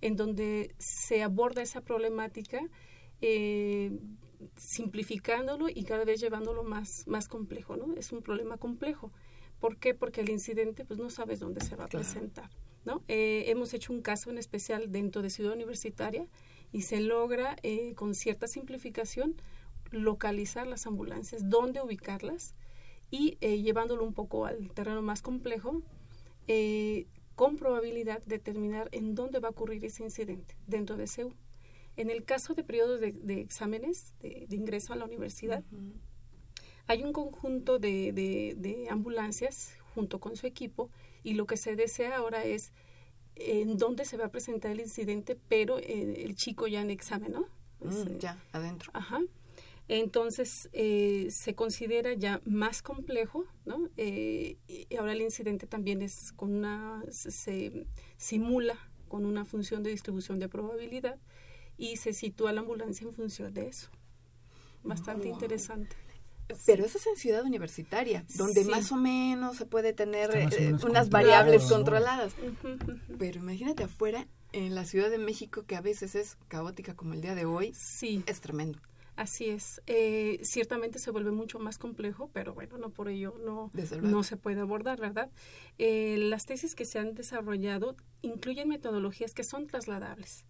[0.01, 2.59] en donde se aborda esa problemática
[3.21, 3.91] eh,
[4.57, 7.93] simplificándolo y cada vez llevándolo más, más complejo, ¿no?
[7.95, 9.11] Es un problema complejo.
[9.59, 9.93] ¿Por qué?
[9.93, 12.49] Porque el incidente, pues no sabes dónde se va a presentar,
[12.83, 13.03] ¿no?
[13.09, 16.27] Eh, hemos hecho un caso en especial dentro de Ciudad Universitaria
[16.71, 17.55] y se logra
[17.93, 19.35] con cierta simplificación
[19.95, 22.55] localizar las ambulancias, dónde ubicarlas
[23.11, 25.81] y eh, llevándolo un poco al terreno más complejo,
[26.47, 31.33] eh, con probabilidad determinar en dónde va a ocurrir ese incidente dentro de CEU.
[31.95, 35.63] En el caso de periodos de, exámenes de, ingreso a la universidad,
[36.87, 40.89] hay un conjunto de, ambulancias junto con su equipo
[41.23, 42.71] y lo que se desea ahora es
[43.35, 47.31] en dónde se va a presentar el incidente, pero eh, el chico ya en examen,
[47.31, 47.47] ¿no?
[47.79, 48.91] Mm, ya, adentro.
[48.93, 49.21] Ajá.
[49.93, 53.91] Entonces eh, se considera ya más complejo, ¿no?
[53.95, 57.85] Eh, y ahora el incidente también es con una, se,
[58.17, 58.75] simula
[59.07, 61.19] con una función de distribución de probabilidad
[61.77, 63.89] y se sitúa la ambulancia en función de eso.
[64.81, 65.95] Bastante interesante.
[66.65, 71.11] Pero eso es en ciudad universitaria, donde más o menos se puede tener eh, unas
[71.11, 72.33] variables controladas.
[73.19, 77.21] Pero imagínate afuera, en la Ciudad de México, que a veces es caótica como el
[77.21, 78.23] día de hoy, sí.
[78.25, 78.79] es tremendo.
[79.15, 79.81] Así es.
[79.85, 83.69] Eh, ciertamente se vuelve mucho más complejo, pero bueno, no por ello no,
[84.01, 85.29] no se puede abordar, ¿verdad?
[85.77, 90.45] Eh, las tesis que se han desarrollado incluyen metodologías que son trasladables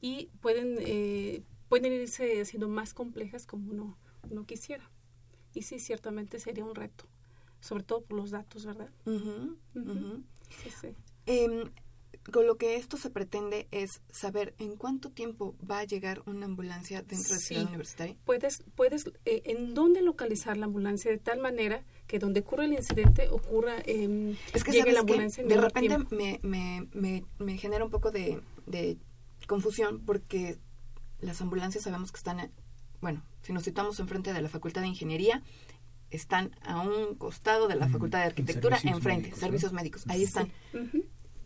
[0.00, 3.96] y pueden, eh, pueden irse haciendo más complejas como uno,
[4.30, 4.90] uno quisiera.
[5.54, 7.04] Y sí, ciertamente sería un reto,
[7.60, 8.90] sobre todo por los datos, ¿verdad?
[10.62, 10.88] Sí, sí.
[12.32, 16.44] Con lo que esto se pretende es saber en cuánto tiempo va a llegar una
[16.46, 18.16] ambulancia dentro de Ciudad Universitaria.
[18.24, 22.72] Puedes, puedes eh, en dónde localizar la ambulancia de tal manera que donde ocurre el
[22.72, 25.44] incidente ocurra, eh, es que llegue la ambulancia.
[25.44, 28.98] de repente me, me, me, me, genera un poco de, de
[29.46, 30.58] confusión porque
[31.20, 32.50] las ambulancias sabemos que están,
[33.00, 35.42] bueno, si nos situamos enfrente de la Facultad de Ingeniería,
[36.10, 40.50] están a un costado de la Facultad de Arquitectura, enfrente, servicios médicos, ahí están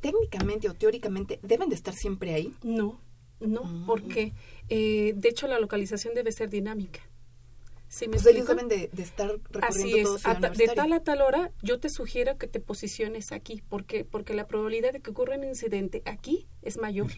[0.03, 2.53] técnicamente o teóricamente deben de estar siempre ahí?
[2.63, 3.01] No,
[3.41, 3.87] no, mm.
[3.87, 4.35] porque
[4.69, 7.01] eh, de hecho la localización debe ser dinámica.
[7.89, 11.79] ¿Sí me ellos deben de, estar recorriendo Así es, de tal a tal hora yo
[11.79, 16.03] te sugiero que te posiciones aquí, porque porque la probabilidad de que ocurra un incidente
[16.07, 17.11] aquí es mayor.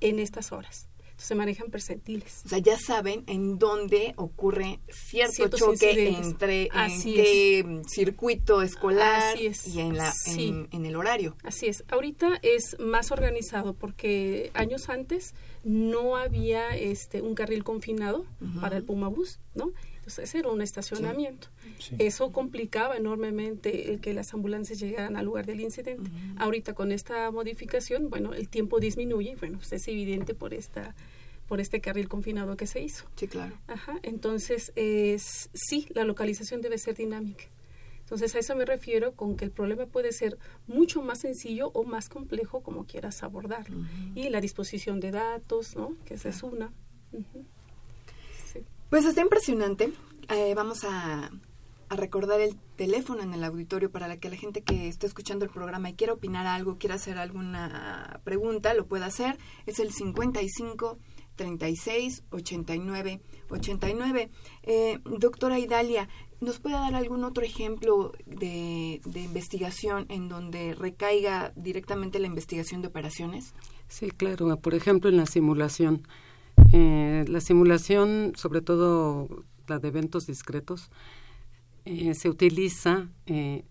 [0.00, 0.88] en estas horas
[1.20, 2.42] se manejan percentiles.
[2.46, 9.80] O sea, ya saben en dónde ocurre cierto choque entre en qué circuito escolar y
[9.80, 11.36] en, la, en, el horario.
[11.44, 11.84] Así es.
[11.88, 18.24] Ahorita es más organizado porque años antes no había este un carril confinado
[18.60, 19.72] para el Pumabús, ¿no?
[20.18, 21.48] Entonces era un estacionamiento.
[21.98, 26.10] Eso complicaba enormemente el que las ambulancias llegaran al lugar del incidente.
[26.36, 30.94] Ahorita con esta modificación, bueno, el tiempo disminuye, bueno, pues es evidente por esta
[31.46, 33.06] por este carril confinado que se hizo.
[33.16, 33.58] Sí, claro.
[33.66, 37.42] Ajá, entonces, es, sí, la localización debe ser dinámica.
[37.98, 41.82] Entonces, a eso me refiero con que el problema puede ser mucho más sencillo o
[41.82, 43.84] más complejo como quieras abordarlo.
[44.14, 45.96] Y la disposición de datos, ¿no?
[46.04, 46.72] Que esa es una.
[48.90, 49.92] Pues está impresionante.
[50.28, 51.30] Eh, vamos a,
[51.90, 55.90] recordar el teléfono en el auditorio para que la gente que esté escuchando el programa
[55.90, 59.38] y quiera opinar algo, quiera hacer alguna pregunta, lo pueda hacer.
[59.66, 60.98] Es el 55
[61.34, 64.30] 36 89 89.
[64.62, 66.08] Eh, doctora Idalia,
[66.40, 72.82] ¿nos puede dar algún otro ejemplo de, de, investigación en donde recaiga directamente la investigación
[72.82, 73.54] de operaciones?
[73.88, 74.56] Sí, claro.
[74.60, 76.06] Por ejemplo, en la simulación.
[76.72, 80.90] Eh, la simulación, sobre todo la de eventos discretos,
[81.84, 83.64] eh, se utiliza eh,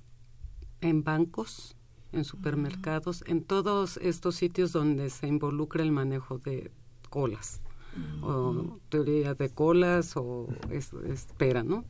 [0.82, 1.75] en bancos,
[2.12, 6.71] en supermercados, en todos estos sitios donde se involucra el manejo de
[7.10, 7.62] colas
[8.21, 10.47] o teoría de colas o
[11.08, 11.86] espera, ¿no?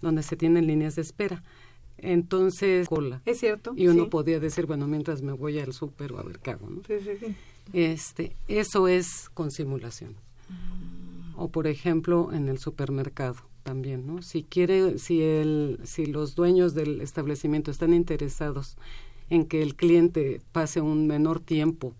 [0.00, 1.42] Donde se tienen líneas de espera.
[1.98, 3.22] Entonces, cola.
[3.26, 3.72] Es cierto.
[3.76, 6.70] Y uno podía decir, bueno, mientras me voy al súper o a ver qué hago,
[6.70, 6.82] ¿no?
[6.86, 7.34] Sí, sí,
[7.72, 10.16] Este, eso es con simulación.
[11.36, 14.22] O por ejemplo, en el supermercado también, ¿no?
[14.22, 18.76] Si quiere, si el, si los dueños del establecimiento están interesados
[19.30, 21.94] en que el cliente pase un menor tiempo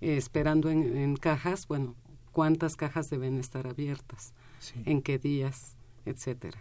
[0.00, 1.94] eh, esperando en, cajas, bueno,
[2.32, 4.32] cuántas cajas deben estar abiertas,
[4.84, 6.58] en qué días, etcétera.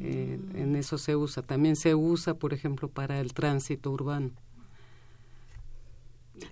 [0.00, 0.56] Eh, mm.
[0.56, 1.42] en eso se usa.
[1.42, 4.30] También se usa, por ejemplo, para el tránsito urbano.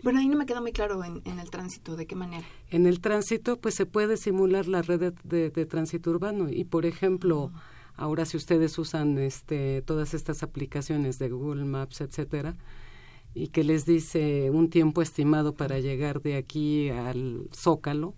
[0.03, 2.47] Bueno, ahí no me queda muy claro en, el tránsito, ¿de qué manera?
[2.71, 7.53] En el tránsito, pues se puede simular la red de, tránsito urbano y, por ejemplo,
[7.97, 12.57] ahora si ustedes usan este, todas estas aplicaciones de Google Maps, etcétera,
[13.35, 18.15] y que les dice un tiempo estimado para llegar de aquí al Zócalo,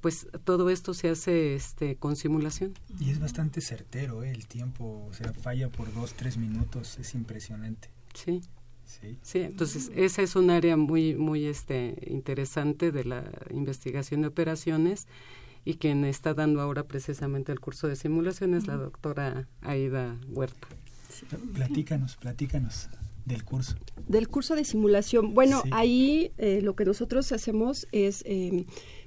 [0.00, 2.74] pues todo esto se hace este, con simulación.
[2.98, 4.32] Y es bastante certero ¿eh?
[4.32, 7.88] el tiempo, o sea, falla por dos, tres minutos, es impresionante.
[8.12, 8.42] Sí.
[9.22, 9.40] Sí.
[9.40, 15.08] entonces esa es un área muy muy este interesante de la investigación de operaciones
[15.64, 20.68] y quien está dando ahora precisamente el curso de simulación es la doctora Aida Huerta.
[21.54, 22.88] Platícanos, platícanos
[23.24, 23.76] del curso.
[24.08, 25.34] Del curso de simulación.
[25.34, 28.64] Bueno, ahí eh, lo que nosotros hacemos es em,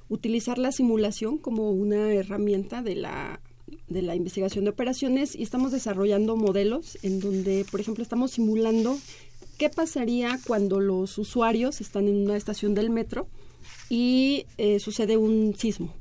[0.08, 3.40] utilizar la simulación como una herramienta de la
[3.88, 8.98] de la investigación de operaciones y estamos desarrollando modelos en donde, por ejemplo, estamos simulando
[9.58, 13.28] qué pasaría cuando los usuarios están en una estación del metro
[13.90, 15.94] y eh, sucede un sismo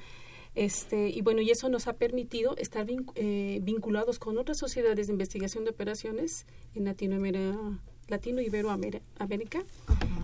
[0.55, 5.65] Este, y bueno, y eso nos ha permitido estar vinculados con otras sociedades de investigación
[5.65, 9.65] de operaciones en Latinoamérica, Latino Iberoamérica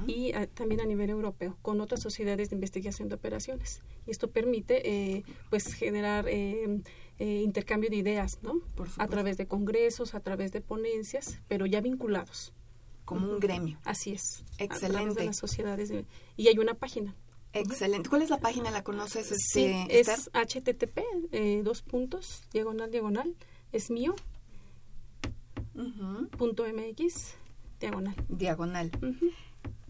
[0.07, 3.83] y también a nivel europeo con otras sociedades de investigación de operaciones.
[4.07, 6.81] Y esto permite eh, pues generar eh,
[7.19, 8.61] eh, intercambio de ideas, ¿no?
[8.97, 12.53] a través de congresos, a través de ponencias, pero ya vinculados.
[13.05, 13.79] Como un gremio.
[13.85, 14.45] Así es.
[14.59, 15.21] Excelente.
[15.21, 15.91] de las sociedades.
[16.37, 17.15] y hay una página.
[17.55, 18.11] Excelente.
[18.11, 18.71] ¿Cuál es la página?
[18.71, 19.33] ¿La conoces?
[19.51, 23.35] sí, este, es http, dos puntos, diagonal, diagonal,
[23.73, 24.15] es mío,
[26.37, 27.35] punto mx,
[27.81, 28.15] diagonal.
[28.29, 28.91] Diagonal.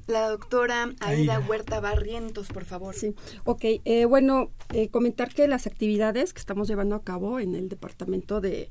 [0.06, 2.94] La doctora Aida Huerta Barrientos, por favor.
[2.94, 3.14] Sí,
[3.44, 3.62] ok.
[3.84, 8.40] Eh, bueno, eh, comentar que las actividades que estamos llevando a cabo en el Departamento
[8.40, 8.70] de,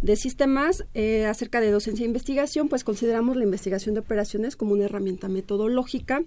[0.00, 4.72] de Sistemas eh, acerca de docencia e investigación, pues consideramos la investigación de operaciones como
[4.72, 6.22] una herramienta metodológica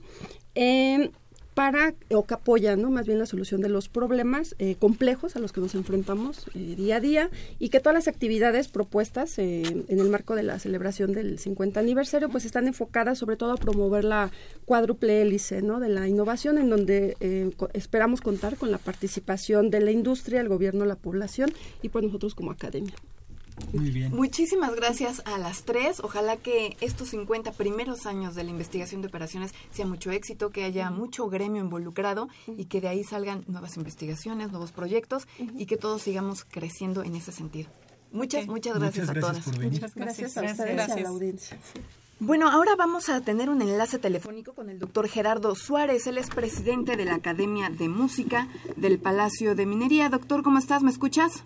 [1.55, 2.91] para, o que apoya, ¿no?
[2.91, 6.75] Más bien la solución de los problemas eh, complejos a los que nos enfrentamos eh,
[6.75, 7.29] día a día
[7.59, 11.79] y que todas las actividades propuestas eh, en el marco de la celebración del 50
[11.79, 14.31] aniversario, pues están enfocadas sobre todo a promover la
[14.65, 15.79] cuádruple hélice, ¿no?
[15.79, 17.15] De la innovación, en donde
[17.73, 22.35] esperamos contar con la participación de la industria, el gobierno, la población y pues nosotros
[22.35, 22.95] como academia.
[23.73, 24.15] Muy bien.
[24.15, 25.99] Muchísimas gracias a las tres.
[26.01, 30.63] Ojalá que estos 50 primeros años de la investigación de operaciones sea mucho éxito, que
[30.63, 35.27] haya mucho gremio involucrado y que de ahí salgan nuevas investigaciones, nuevos proyectos
[35.57, 37.69] y que todos sigamos creciendo en ese sentido.
[38.11, 39.47] Muchas, muchas gracias, a todas.
[39.57, 41.59] Muchas gracias, a ustedes y a la audiencia.
[42.19, 46.07] Bueno, ahora vamos a tener un enlace telefónico con el doctor Gerardo Suárez.
[46.07, 48.47] Él es presidente de la Academia de Música
[48.77, 50.07] del Palacio de Minería.
[50.07, 50.81] Doctor, ¿cómo estás?
[50.81, 51.43] ¿Me escuchas?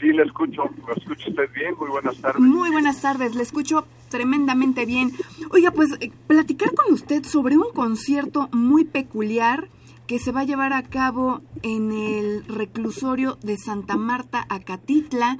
[0.00, 0.62] Sí, le escucho.
[0.86, 1.74] ¿Me escucha usted bien?
[1.78, 2.40] Muy buenas tardes.
[2.40, 3.34] Muy buenas tardes.
[3.34, 5.12] Le escucho tremendamente bien.
[5.50, 9.68] Oiga, pues eh, platicar con usted sobre un concierto muy peculiar
[10.06, 15.38] que se va a llevar a cabo en el reclusorio de Santa Marta, Acatitla,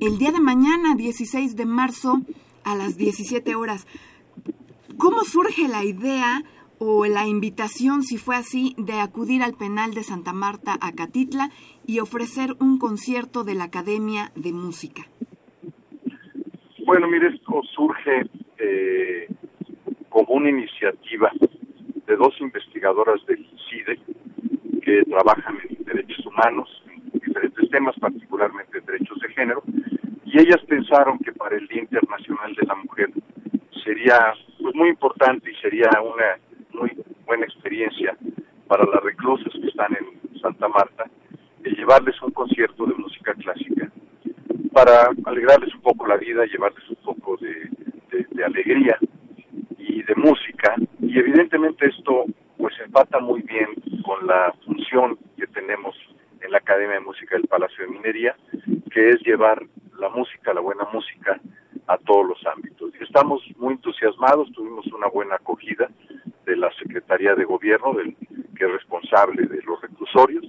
[0.00, 2.20] el día de mañana, 16 de marzo,
[2.64, 3.86] a las 17 horas.
[4.96, 6.44] ¿Cómo surge la idea
[6.78, 11.50] o la invitación, si fue así, de acudir al penal de Santa Marta, Acatitla,
[11.90, 15.02] y ofrecer un concierto de la Academia de Música?
[16.86, 19.26] Bueno, mire, esto surge eh,
[20.08, 21.32] como una iniciativa
[22.06, 23.98] de dos investigadoras del CIDE
[24.84, 29.64] que trabajan en derechos humanos, en diferentes temas, particularmente en derechos de género,
[30.24, 33.10] y ellas pensaron que para el Día Internacional de la Mujer
[33.82, 36.38] sería pues muy importante y sería una
[36.72, 36.92] muy
[37.26, 38.16] buena experiencia
[38.68, 41.10] para las reclusas que están en Santa Marta
[41.80, 43.90] llevarles un concierto de música clásica
[44.70, 47.70] para alegrarles un poco la vida, llevarles un poco de,
[48.44, 48.98] alegría
[49.78, 52.24] y de música y evidentemente esto
[52.56, 53.68] pues empata muy bien
[54.02, 55.94] con la función que tenemos
[56.40, 58.34] en la Academia de Música del Palacio de Minería,
[58.90, 59.62] que es llevar
[59.98, 61.38] la música, la buena música,
[61.86, 62.92] a todos los ámbitos.
[63.00, 65.90] Estamos muy entusiasmados, tuvimos una buena acogida
[66.46, 68.16] de la Secretaría de Gobierno, del,
[68.56, 70.46] que es responsable de los reclusorios,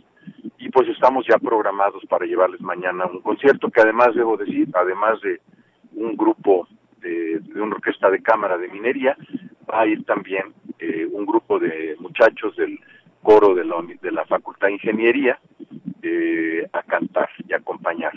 [0.61, 5.21] y pues estamos ya programados para llevarles mañana un concierto que además debo decir, además
[5.21, 5.39] de
[5.93, 6.67] un grupo
[6.99, 9.15] de, de una orquesta de cámara de minería,
[9.69, 12.77] va a ir también eh, un grupo de muchachos del
[13.23, 15.39] coro de la, de la Facultad de Ingeniería
[16.01, 18.13] eh, a cantar y acompañar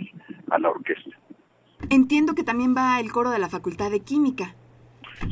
[0.50, 1.16] a la orquesta.
[1.90, 4.54] Entiendo que también va el coro de la Facultad de Química.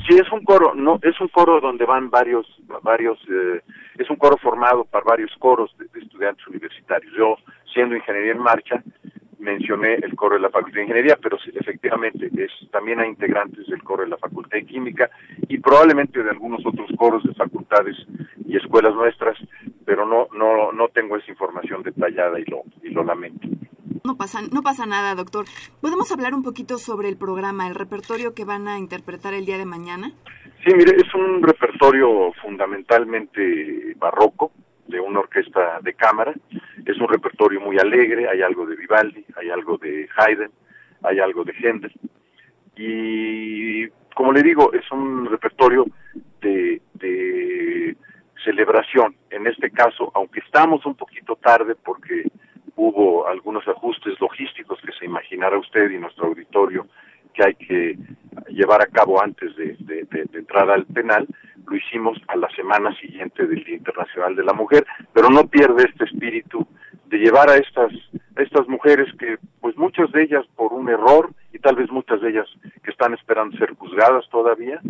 [0.06, 2.46] Sí, es un coro, no, es un coro donde van varios,
[2.82, 3.60] varios, eh,
[3.98, 7.12] es un coro formado por varios coros de, de, estudiantes universitarios.
[7.16, 7.36] Yo,
[7.72, 8.82] siendo ingeniería en marcha,
[9.38, 13.82] mencioné el coro de la Facultad de Ingeniería, pero efectivamente es, también hay integrantes del
[13.82, 15.10] coro de la Facultad de Química
[15.48, 17.96] y probablemente de algunos otros coros de facultades
[18.46, 19.36] y escuelas nuestras,
[19.84, 23.48] pero no, no, no tengo esa información detallada y lo, y lo lamento.
[24.04, 25.44] No pasa, no pasa nada, doctor.
[25.80, 29.58] ¿Podemos hablar un poquito sobre el programa, el repertorio que van a interpretar el día
[29.58, 30.12] de mañana?
[30.64, 34.52] Sí, mire, es un repertorio fundamentalmente barroco,
[34.86, 36.34] de una orquesta de cámara.
[36.86, 40.50] Es un repertorio muy alegre, hay algo de Vivaldi, hay algo de Haydn,
[41.02, 41.92] hay algo de Händel.
[42.76, 45.86] Y como le digo, es un repertorio
[46.40, 47.96] de, de
[48.44, 49.14] celebración.
[49.30, 52.24] En este caso, aunque estamos un poquito tarde porque
[52.76, 56.86] hubo algunos ajustes logísticos que se imaginará usted y nuestro auditorio
[57.34, 57.98] que hay que
[58.48, 61.26] llevar a cabo antes de, de, entrar al penal,
[61.72, 65.84] lo hicimos a la semana siguiente del Día Internacional de la Mujer, pero no pierde
[65.88, 66.66] este espíritu
[67.06, 67.92] de llevar a estas,
[68.36, 72.20] a estas mujeres que, pues muchas de ellas por un error, y tal vez muchas
[72.20, 72.46] de ellas
[72.84, 74.80] que están esperando ser juzgadas todavía,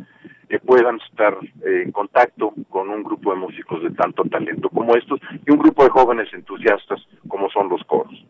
[0.48, 4.96] eh, puedan estar eh, en contacto con un grupo de músicos de tanto talento como
[4.96, 8.26] estos y un grupo de jóvenes entusiastas como son los coros.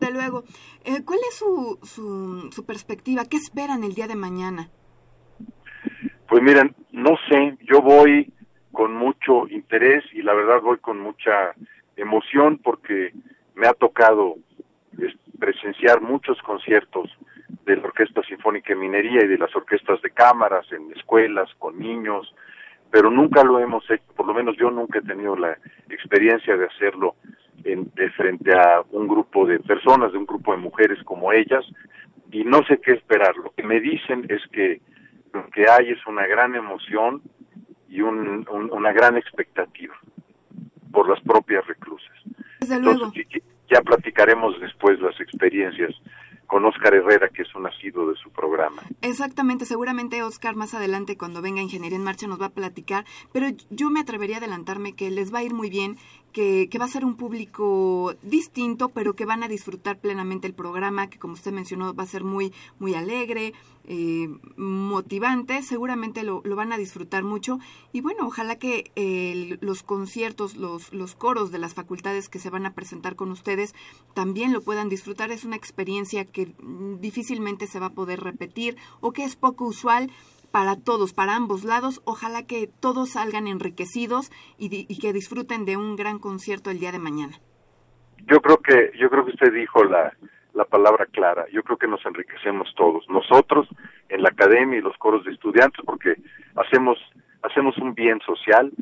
[0.00, 0.44] De luego,
[0.84, 3.24] eh, ¿cuál es su, su, su perspectiva?
[3.24, 4.70] ¿Qué esperan el día de mañana?
[6.36, 8.30] Pues miren, no sé, yo voy
[8.70, 11.54] con mucho interés y la verdad voy con mucha
[11.96, 13.14] emoción porque
[13.54, 14.34] me ha tocado
[15.38, 17.10] presenciar muchos conciertos
[17.64, 21.78] de la Orquesta Sinfónica de Minería y de las orquestas de cámaras en escuelas con
[21.78, 22.34] niños,
[22.90, 25.56] pero nunca lo hemos hecho, por lo menos yo nunca he tenido la
[25.88, 27.14] experiencia de hacerlo
[27.64, 31.64] en, de frente a un grupo de personas, de un grupo de mujeres como ellas,
[32.30, 33.34] y no sé qué esperar.
[33.38, 34.82] Lo que me dicen es que
[35.36, 37.22] lo que hay es una gran emoción
[37.88, 39.94] y un, un, una gran expectativa
[40.92, 42.16] por las propias reclusas.
[42.60, 43.06] Desde luego.
[43.06, 45.92] Entonces, ya platicaremos después las experiencias
[46.46, 48.82] con Oscar Herrera, que es un nacido de su programa.
[49.02, 53.48] Exactamente, seguramente Oscar más adelante cuando venga Ingeniería en Marcha nos va a platicar, pero
[53.70, 55.96] yo me atrevería a adelantarme que les va a ir muy bien,
[56.36, 61.08] que, va a ser un público distinto, pero que van a disfrutar plenamente el programa,
[61.08, 66.54] que como usted mencionó va a ser muy, muy alegre, eh, motivante, seguramente lo, lo,
[66.54, 67.58] van a disfrutar mucho.
[67.94, 72.50] Y bueno, ojalá que eh, los conciertos, los, los coros de las facultades que se
[72.50, 73.74] van a presentar con ustedes
[74.12, 75.30] también lo puedan disfrutar.
[75.30, 76.52] Es una experiencia que
[77.00, 80.10] difícilmente se va a poder repetir o que es poco usual
[80.56, 82.00] para todos, para ambos lados.
[82.06, 86.98] Ojalá que todos salgan enriquecidos y, que disfruten de un gran concierto el día de
[86.98, 87.34] mañana.
[88.24, 90.14] Yo creo que yo creo que usted dijo la
[90.54, 91.44] la palabra clara.
[91.52, 93.68] Yo creo que nos enriquecemos todos, nosotros
[94.08, 96.14] en la academia y los coros de estudiantes, porque
[96.54, 96.96] hacemos
[97.42, 98.72] hacemos un bien social,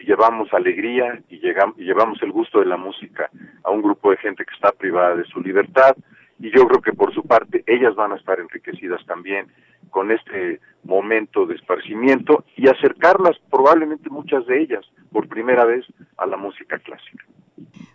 [0.00, 3.30] llevamos alegría y, llegamos, y llevamos el gusto de la música
[3.62, 5.94] a un grupo de gente que está privada de su libertad
[6.40, 9.46] y yo creo que por su parte ellas van a estar enriquecidas también
[9.90, 15.84] con este momento de esparcimiento y acercarlas probablemente muchas de ellas por primera vez
[16.16, 17.24] a la música clásica.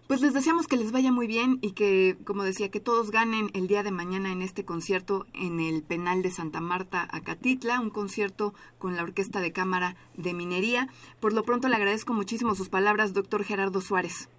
[0.08, 3.50] Pues les deseamos que les vaya muy bien y que, como decía, que todos ganen
[3.54, 7.92] el día de mañana en este concierto en el penal de Santa Marta, Acatitla, un
[7.92, 10.88] concierto con la Orquesta de Cámara de Minería.
[11.20, 14.30] Por lo pronto le agradezco muchísimo sus palabras, doctor Gerardo Suárez.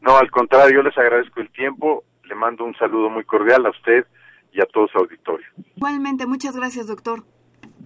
[0.00, 3.70] No, al contrario, yo les agradezco el tiempo, le mando un saludo muy cordial a
[3.70, 4.06] usted
[4.52, 5.46] y a todo su auditorio.
[5.76, 7.24] Igualmente, muchas gracias, doctor.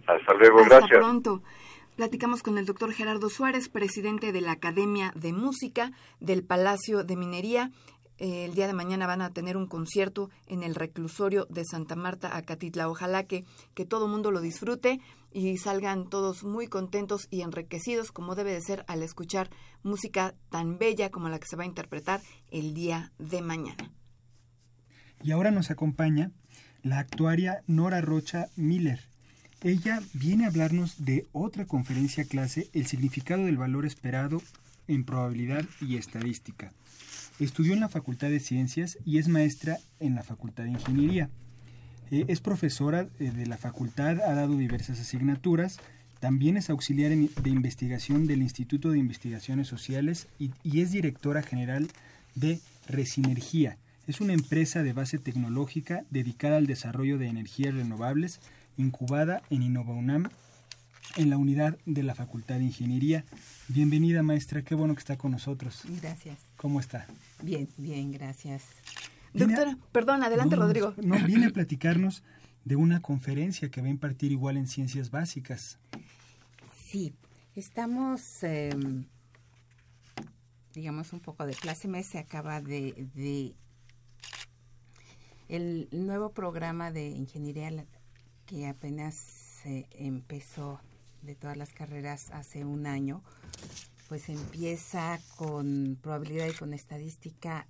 [0.07, 0.99] Hasta luego, Hasta gracias.
[0.99, 1.43] pronto.
[1.97, 7.17] Platicamos con el doctor Gerardo Suárez, presidente de la Academia de Música del Palacio de
[7.17, 7.71] Minería.
[8.19, 11.95] Eh, el día de mañana van a tener un concierto en el reclusorio de Santa
[11.95, 12.89] Marta, Acatitla.
[12.89, 13.45] Ojalá que,
[13.75, 15.01] que todo mundo lo disfrute
[15.33, 19.51] y salgan todos muy contentos y enriquecidos como debe de ser al escuchar
[19.83, 23.91] música tan bella como la que se va a interpretar el día de mañana.
[25.23, 26.31] Y ahora nos acompaña
[26.83, 29.12] la actuaria Nora Rocha Miller.
[29.65, 34.43] Ella viene a hablarnos de otra conferencia clase, el significado del valor esperado
[34.89, 36.73] en probabilidad y estadística.
[37.39, 41.31] Estudió en la Facultad de Ciencias y es maestra en la Facultad de Ingeniería.
[42.11, 45.79] Eh, es profesora eh, de la facultad, ha dado diversas asignaturas,
[46.19, 51.89] también es auxiliar de investigación del Instituto de Investigaciones Sociales y, y es directora general
[52.35, 52.59] de
[52.89, 53.79] Resinergia.
[54.09, 58.41] Es una empresa de base tecnológica dedicada al desarrollo de energías renovables
[58.77, 60.29] incubada en InnovaUNAM
[61.16, 63.25] en la unidad de la Facultad de Ingeniería.
[63.68, 65.83] Bienvenida, maestra, qué bueno que está con nosotros.
[66.01, 66.39] Gracias.
[66.57, 67.07] ¿Cómo está?
[67.43, 68.64] Bien, bien, gracias.
[69.35, 70.95] Doctora, perdón, adelante, Rodrigo.
[71.03, 72.23] No, viene a platicarnos
[72.64, 75.79] de una conferencia que va a impartir igual en ciencias básicas.
[76.77, 77.14] Sí,
[77.55, 79.07] estamos, em,
[80.75, 83.55] digamos, un poco de clase mes, se acaba de, de
[85.49, 87.70] el nuevo programa de ingeniería
[88.47, 90.80] que apenas se empezó
[91.22, 93.22] de todas las carreras hace un año,
[94.09, 97.66] pues empieza con probabilidad y con estadística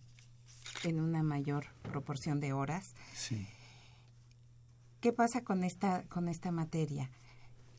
[0.85, 2.95] en una mayor proporción de horas.
[3.15, 3.47] Sí.
[5.01, 7.11] ¿Qué pasa con esta con esta materia?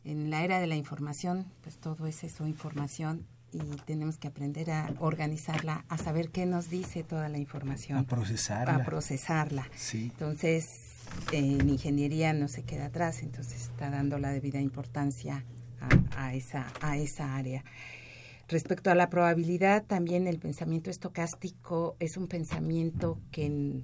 [0.04, 4.70] En la era de la información, pues todo es eso, información y tenemos que aprender
[4.70, 7.98] a organizarla, a saber qué nos dice toda la información.
[7.98, 8.74] A procesarla.
[8.74, 9.68] A procesarla.
[9.74, 10.10] Sí.
[10.12, 10.83] Entonces,
[11.32, 15.44] en ingeniería no se queda atrás, entonces está dando la debida importancia
[16.16, 17.64] a, esa, a esa área.
[18.48, 23.82] Respecto a la probabilidad, también el pensamiento estocástico es un pensamiento que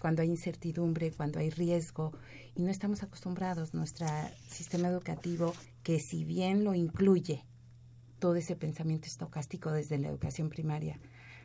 [0.00, 2.12] cuando hay incertidumbre, cuando hay riesgo,
[2.54, 4.06] y no estamos acostumbrados, nuestro
[4.48, 7.44] sistema educativo, que si bien lo incluye
[8.18, 10.98] todo ese pensamiento estocástico desde la educación primaria,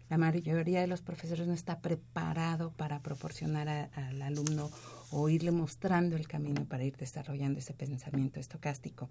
[0.10, 4.70] la mayoría de los profesores no está preparado para proporcionar al alumno
[5.12, 9.10] o irle mostrando el camino para ir desarrollando ese pensamiento estocástico.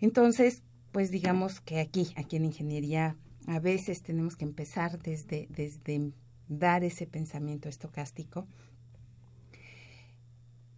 [0.00, 6.12] Entonces, pues digamos que aquí, aquí en ingeniería, a veces tenemos que empezar desde, desde
[6.48, 8.46] dar ese pensamiento estocástico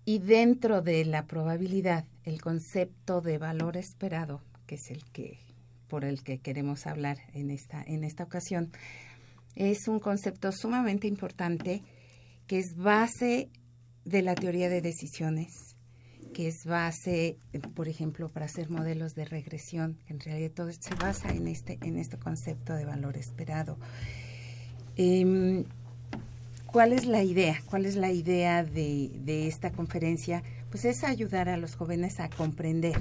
[0.04, 5.38] y dentro de la probabilidad, el concepto de valor esperado, que es el que
[5.88, 8.70] por el que queremos hablar en esta, en esta ocasión,
[9.56, 11.82] es un concepto sumamente importante
[12.46, 13.50] que es base
[14.04, 15.76] de la teoría de decisiones,
[16.32, 17.38] que es base,
[17.74, 21.98] por ejemplo, para hacer modelos de regresión, en realidad todo se basa en este, en
[21.98, 23.76] este concepto de valor esperado.
[24.96, 25.64] Em,
[26.66, 27.60] ¿Cuál es la idea?
[27.66, 30.42] ¿Cuál es la idea de, de esta conferencia?
[30.70, 33.00] Pues es ayudar a los jóvenes a comprender,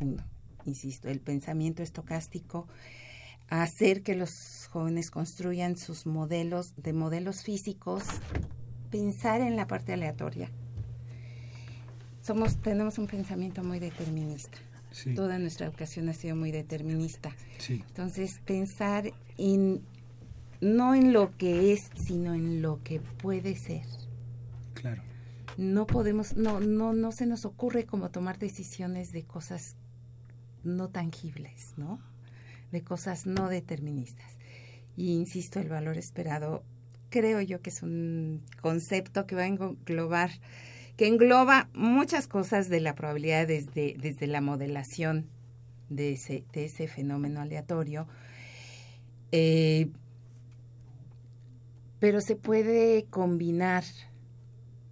[0.00, 0.22] uno,
[0.66, 2.66] insisto, el pensamiento estocástico,
[3.48, 8.04] hacer que los jóvenes construyan sus modelos de modelos físicos,
[8.90, 10.50] pensar en la parte aleatoria.
[12.22, 14.58] Somos, tenemos un pensamiento muy determinista.
[15.16, 17.34] Toda nuestra educación ha sido muy determinista.
[17.68, 19.82] Entonces, pensar en
[20.60, 23.82] no en lo que es, sino en lo que puede ser.
[24.72, 25.02] Claro.
[25.56, 29.76] No podemos, no, no, no se nos ocurre como tomar decisiones de cosas
[30.64, 32.00] no tangibles, ¿no?
[32.72, 34.36] De cosas no deterministas.
[34.96, 36.62] Y insisto, el valor esperado
[37.10, 40.30] creo yo que es un concepto que va a englobar,
[40.96, 45.26] que engloba muchas cosas de la probabilidad desde, desde la modelación
[45.88, 48.08] de ese, de ese fenómeno aleatorio.
[49.32, 49.90] Eh,
[52.00, 53.84] pero se puede combinar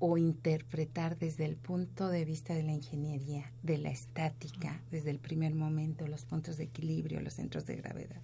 [0.04, 5.20] o interpretar desde el punto de vista de la ingeniería, de la estática, desde el
[5.20, 8.20] primer momento, los puntos de equilibrio, los centros de gravedad.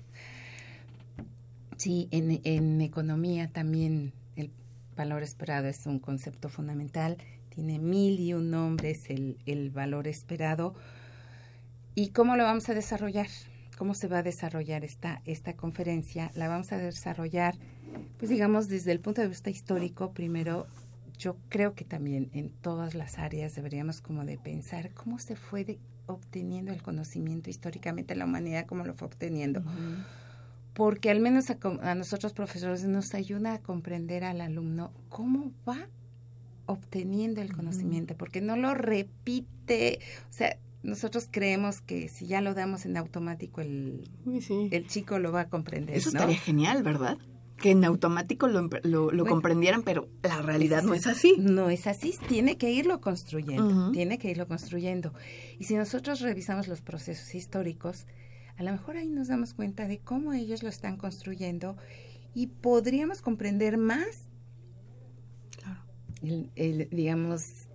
[1.76, 4.50] Sí, en, economía también el
[4.96, 7.16] valor esperado es un concepto fundamental,
[7.50, 10.74] tiene mil y un nombres el, el valor esperado.
[11.94, 13.28] ¿Y cómo lo vamos a desarrollar?
[13.76, 16.32] ¿Cómo se va a desarrollar esta, esta conferencia?
[16.34, 17.54] La vamos a desarrollar,
[18.18, 20.66] pues digamos, desde el punto de vista histórico, primero
[21.18, 25.78] yo creo que también en todas las áreas deberíamos como de pensar cómo se fue
[26.06, 29.62] obteniendo el conocimiento históricamente la humanidad, cómo lo fue obteniendo.
[30.74, 35.88] Porque al menos a, nosotros profesores nos ayuda a comprender al alumno cómo va
[36.66, 39.98] obteniendo el conocimiento, porque no lo repite,
[40.28, 44.08] o sea, nosotros creemos que si ya lo damos en automático el,
[44.70, 45.96] el chico lo va a comprender.
[45.96, 47.18] Eso estaría genial, ¿verdad?
[47.60, 51.34] Que en automático lo, lo, comprendieran, pero la realidad no es así.
[51.38, 55.12] No es así, tiene que irlo construyendo, tiene que irlo construyendo.
[55.58, 58.06] Y si nosotros revisamos los procesos históricos,
[58.56, 61.76] a lo mejor ahí nos damos cuenta de cómo ellos lo están construyendo
[62.34, 64.28] y podríamos comprender más,
[66.22, 67.68] el, digamos,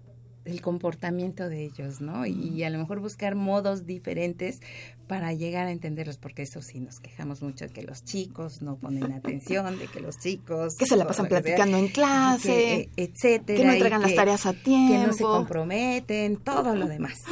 [0.46, 2.26] el comportamiento de ellos, ¿no?
[2.26, 4.62] Y, a lo mejor buscar modos diferentes
[5.08, 8.78] para llegar a entenderlos, porque eso sí, nos quejamos mucho de que los chicos no
[8.78, 10.76] ponen atención, de que los chicos...
[10.76, 13.58] Que se la pasan platicando en clase, e, etcétera.
[13.58, 14.94] Que no entregan las tareas a tiempo.
[14.94, 17.24] Que no se comprometen, todo lo demás.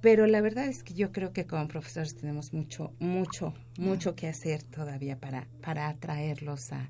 [0.00, 4.28] Pero la verdad es que yo creo que como profesores tenemos mucho, mucho, mucho que
[4.28, 6.88] hacer todavía para, para atraerlos a,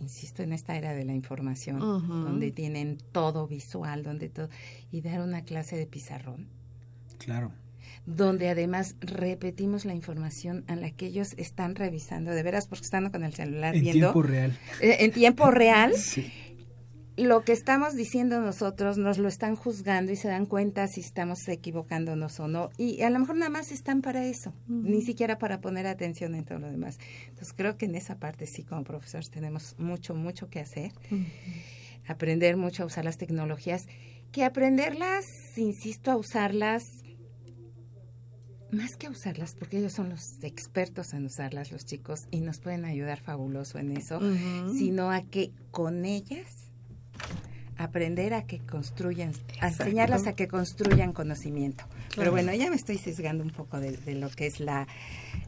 [0.00, 4.48] insisto, en esta era de la información, donde tienen todo visual, donde todo,
[4.92, 6.46] y dar una clase de pizarrón.
[7.18, 7.52] Claro.
[8.16, 13.10] Donde además repetimos la información a la que ellos están revisando, de veras, porque están
[13.10, 14.06] con el celular en viendo.
[14.06, 14.58] En tiempo real.
[14.80, 15.94] Eh, en tiempo real.
[15.96, 16.32] sí
[17.18, 21.46] lo que estamos diciendo nosotros nos lo están juzgando y se dan cuenta si estamos
[21.48, 22.70] equivocándonos o no.
[22.78, 26.44] Y a lo mejor nada más están para eso, ni siquiera para poner atención en
[26.44, 26.98] todo lo demás.
[27.28, 30.92] Entonces creo que en esa parte sí como profesores tenemos mucho, mucho que hacer.
[32.06, 33.86] Aprender mucho a usar las tecnologías,
[34.30, 35.24] que aprenderlas,
[35.56, 36.84] insisto, a usarlas
[38.70, 42.58] más que a usarlas, porque ellos son los expertos en usarlas, los chicos, y nos
[42.60, 44.20] pueden ayudar fabuloso en eso,
[44.76, 46.68] sino a que con ellas
[47.78, 51.84] aprender a que construyan, a enseñarlas a que construyan conocimiento.
[52.16, 54.86] Pero bueno, ya me estoy sesgando un poco de, lo que es la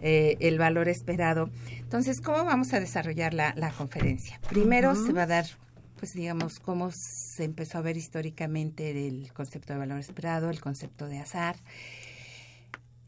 [0.00, 1.50] eh, el valor esperado.
[1.78, 4.40] Entonces, ¿cómo vamos a desarrollar la, conferencia?
[4.48, 5.46] Primero se va a dar,
[5.96, 11.06] pues digamos, cómo se empezó a ver históricamente el concepto de valor esperado, el concepto
[11.06, 11.56] de azar.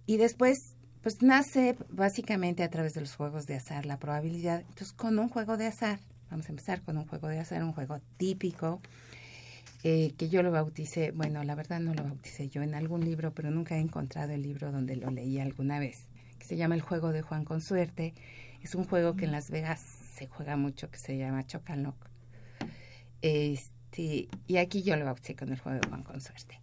[0.06, 4.60] Y después pues nace básicamente a través de los juegos de azar la probabilidad.
[4.60, 5.98] Entonces, con un juego de azar,
[6.30, 8.80] vamos a empezar con un juego de azar, un juego típico,
[9.82, 13.34] eh, que yo lo bauticé, bueno, la verdad no lo bauticé yo en algún libro,
[13.34, 16.06] pero nunca he encontrado el libro donde lo leí alguna vez,
[16.38, 18.14] que se llama El juego de Juan con suerte.
[18.62, 21.96] Es un juego que en Las Vegas se juega mucho, que se llama Chocanoc.
[23.92, 26.60] Este, y aquí yo lo bauticé con el juego de Juan con suerte.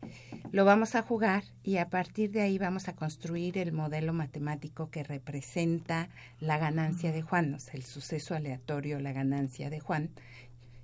[0.52, 4.90] Lo vamos a jugar y a partir de ahí vamos a construir el modelo matemático
[4.90, 6.10] que representa
[6.40, 10.10] la ganancia de Juan, o sea, el suceso aleatorio, la ganancia de Juan,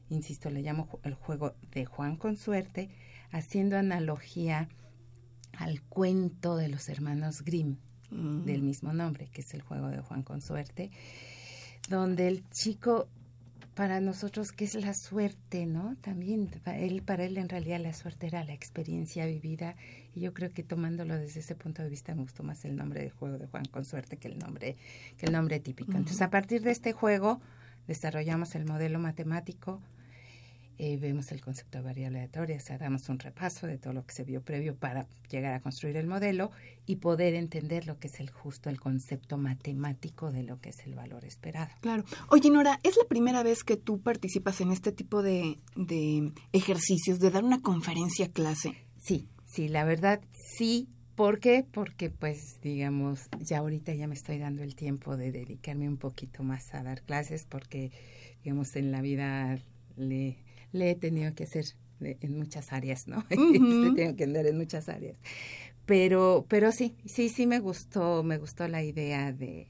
[0.09, 2.89] insisto, le llamo el juego de Juan con suerte,
[3.31, 4.69] haciendo analogía
[5.57, 7.77] al cuento de los hermanos Grimm,
[8.11, 8.45] mm.
[8.45, 10.91] del mismo nombre, que es el juego de Juan con suerte,
[11.89, 13.07] donde el chico,
[13.75, 15.97] para nosotros, que es la suerte, ¿no?
[16.01, 19.75] También, para él, para él en realidad la suerte era la experiencia vivida,
[20.15, 23.01] y yo creo que tomándolo desde ese punto de vista me gustó más el nombre
[23.01, 24.77] del juego de Juan con suerte que el nombre,
[25.17, 25.91] que el nombre típico.
[25.91, 27.41] Entonces, a partir de este juego,
[27.85, 29.81] desarrollamos el modelo matemático,
[30.77, 34.05] eh, vemos el concepto de variable aleatoria, o sea, damos un repaso de todo lo
[34.05, 36.51] que se vio previo para llegar a construir el modelo
[36.85, 40.79] y poder entender lo que es el justo, el concepto matemático de lo que es
[40.85, 41.69] el valor esperado.
[41.81, 42.03] Claro.
[42.29, 47.19] Oye, Nora, ¿es la primera vez que tú participas en este tipo de, de ejercicios,
[47.19, 48.75] de dar una conferencia clase?
[48.97, 50.21] Sí, sí, la verdad
[50.57, 50.89] sí.
[51.15, 51.65] ¿Por qué?
[51.71, 56.43] Porque pues digamos, ya ahorita ya me estoy dando el tiempo de dedicarme un poquito
[56.43, 57.91] más a dar clases porque
[58.43, 59.57] digamos en la vida
[59.95, 60.44] le
[60.75, 61.65] le he tenido que hacer
[62.01, 63.23] en muchas áreas, ¿no?
[63.29, 65.17] tengo que andar en muchas áreas.
[65.85, 69.67] Pero, pero sí, sí, sí me gustó, me gustó la idea de,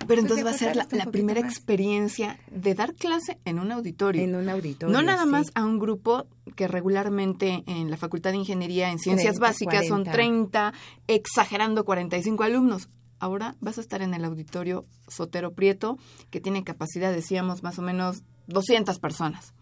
[0.00, 4.22] pero pues entonces va a ser la, primera experiencia de dar clase en un auditorio.
[4.22, 4.92] En un auditorio.
[4.92, 6.26] No nada más a un grupo
[6.56, 10.72] que regularmente en la Facultad de Ingeniería en Ciencias Básicas son 30,
[11.06, 12.88] exagerando 45 alumnos.
[13.20, 15.96] Ahora vas a estar en el auditorio Sotero Prieto,
[16.30, 19.54] que tiene capacidad, decíamos, más o menos 200 personas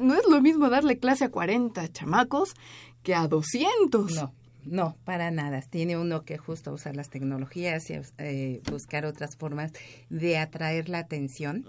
[0.00, 2.54] no es lo mismo darle clase a 40 chamacos
[3.02, 4.14] que a 200.
[4.14, 4.34] No,
[4.64, 5.60] no, para nada.
[5.62, 9.72] Tiene uno que justo usar las tecnologías y eh, buscar otras formas
[10.10, 11.64] de atraer la atención,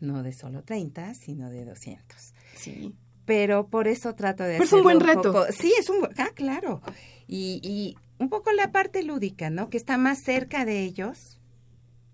[0.00, 2.34] no de solo 30, sino de 200.
[2.56, 2.94] Sí.
[3.26, 4.54] Pero por eso trato de...
[4.54, 5.46] Pero es un buen reto.
[5.50, 6.08] sí, es un...
[6.16, 6.80] Ah, claro.
[7.28, 9.70] Y, y un poco la parte lúdica, ¿no?
[9.70, 11.39] Que está más cerca de ellos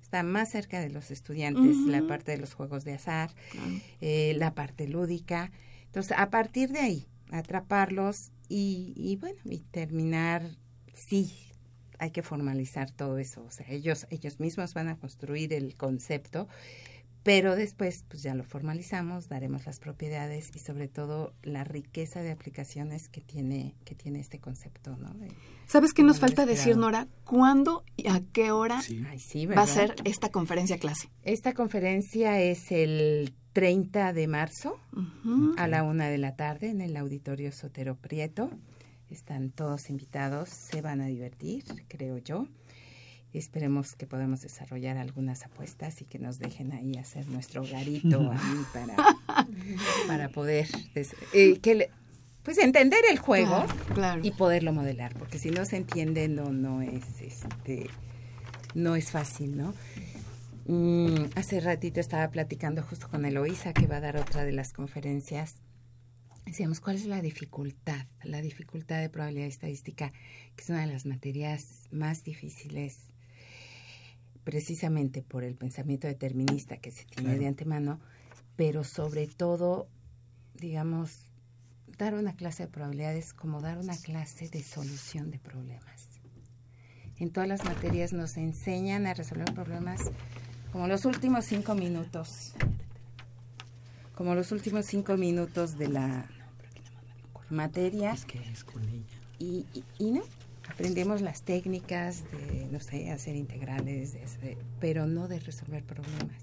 [0.07, 3.31] está más cerca de los estudiantes, la parte de los juegos de azar,
[4.01, 5.51] eh, la parte lúdica.
[5.87, 10.49] Entonces, a partir de ahí, atraparlos y, y bueno, y terminar,
[10.95, 11.33] sí,
[11.99, 13.43] hay que formalizar todo eso.
[13.43, 16.47] O sea, ellos, ellos mismos van a construir el concepto,
[17.27, 22.31] pero después pues ya lo formalizamos, daremos las propiedades y sobre todo la riqueza de
[22.31, 25.13] aplicaciones que tiene que tiene este concepto, ¿no?
[25.67, 27.09] ¿Sabes qué nos falta decir, Nora?
[27.25, 28.81] ¿Cuándo y a qué hora
[29.57, 31.09] va a ser esta conferencia clase?
[31.25, 34.79] Esta conferencia es el 30 de marzo
[35.57, 38.51] a la una de la tarde en el Auditorio Sotero Prieto.
[39.11, 42.47] Están todos invitados, se van a divertir, creo yo.
[43.33, 48.33] Esperemos que podamos desarrollar algunas apuestas y que nos dejen ahí hacer nuestro garito
[48.73, 48.97] para,
[50.07, 50.67] para poder
[51.33, 51.91] eh, que
[52.43, 53.67] pues entender el juego
[54.23, 57.91] y poderlo modelar, porque si no se entiende no no es este
[58.75, 59.75] no es fácil, ¿no?
[60.67, 64.73] Mm, hace ratito estaba platicando justo con Eloísa que va a dar otra de las
[64.73, 65.57] conferencias.
[66.45, 68.07] Decíamos, ¿cuál es la dificultad?
[68.23, 70.13] La dificultad de probabilidad estadística,
[70.55, 72.99] que es una de las materias más difíciles
[74.47, 77.99] precisamente por el pensamiento determinista que se tiene de antemano,
[78.55, 79.89] pero sobre todo,
[80.55, 81.19] digamos,
[81.99, 86.09] dar una clase de probabilidades como dar una clase de solución de problemas.
[87.19, 90.13] En todas las materias nos enseñan a resolver problemas
[90.71, 92.55] como los últimos cinco minutos,
[94.15, 96.31] como los últimos cinco minutos de la
[97.51, 98.15] materia.
[99.41, 99.67] Y,
[99.99, 100.23] y no,
[100.69, 104.17] aprendemos las técnicas de, no sé, hacer integrales,
[104.81, 106.43] pero no de resolver problemas.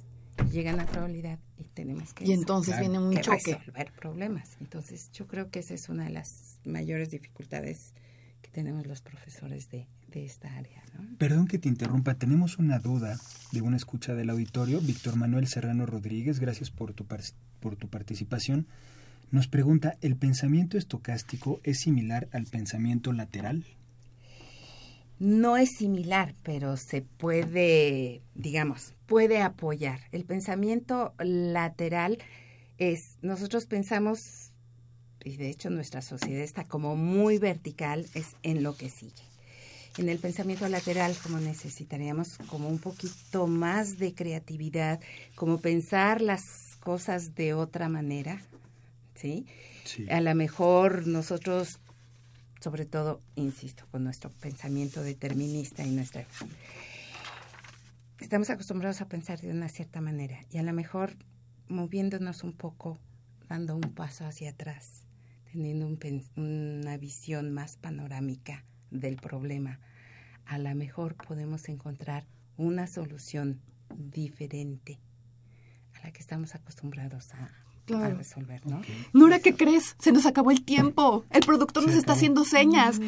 [0.52, 3.56] Llegan a probabilidad y tenemos que, y entonces viene un choque.
[3.56, 4.58] resolver problemas.
[4.60, 7.94] Entonces yo creo que esa es una de las mayores dificultades
[8.42, 10.84] que tenemos los profesores de, de esta área.
[11.18, 13.18] Perdón que te interrumpa, tenemos una duda
[13.52, 14.80] de una escucha del auditorio.
[14.82, 17.06] Víctor Manuel Serrano Rodríguez, gracias por tu,
[17.60, 18.68] por tu participación.
[19.32, 23.66] Nos pregunta, ¿el pensamiento estocástico es similar al pensamiento lateral?
[25.20, 30.00] No es similar, pero se puede, digamos, puede apoyar.
[30.12, 32.18] El pensamiento lateral
[32.78, 34.52] es, nosotros pensamos,
[35.24, 39.24] y de hecho nuestra sociedad está como muy vertical, es en lo que sigue.
[39.98, 45.00] En el pensamiento lateral, como necesitaríamos como un poquito más de creatividad,
[45.36, 48.42] como pensar las cosas de otra manera,
[49.14, 49.46] ¿sí?
[49.84, 50.10] sí.
[50.10, 51.80] A lo mejor nosotros
[52.64, 56.26] sobre todo, insisto, con nuestro pensamiento determinista y nuestra...
[58.22, 61.18] Estamos acostumbrados a pensar de una cierta manera y a lo mejor
[61.68, 63.00] moviéndonos un poco,
[63.50, 65.04] dando un paso hacia atrás,
[65.52, 65.88] teniendo
[66.38, 69.82] una visión más panorámica del problema,
[70.46, 73.60] a lo mejor podemos encontrar una solución
[73.94, 75.00] diferente
[75.96, 78.18] a la que estamos acostumbrados a, claro.
[78.18, 78.82] resolver, ¿no?
[79.14, 79.96] Nora, ¿qué crees?
[80.00, 81.26] Se nos acabó el tiempo.
[81.30, 83.00] El productor nos está haciendo señas.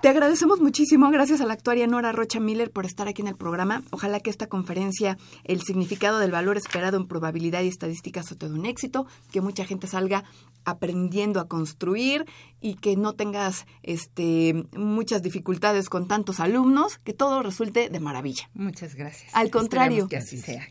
[0.00, 1.10] Te agradecemos muchísimo.
[1.10, 3.82] Gracias a la actuaria Nora Rocha Miller por estar aquí en el programa.
[3.90, 8.54] Ojalá que esta conferencia, el significado del valor esperado en probabilidad y estadística, sea todo
[8.54, 10.24] un éxito, que mucha gente salga
[10.64, 12.24] aprendiendo a construir
[12.60, 18.48] y que no tengas este muchas dificultades con tantos alumnos, que todo resulte de maravilla.
[18.54, 19.34] Muchas gracias.
[19.34, 20.66] Al contrario, que así sea.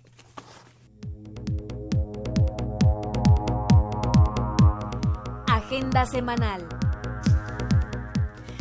[5.73, 6.67] Agenda semanal.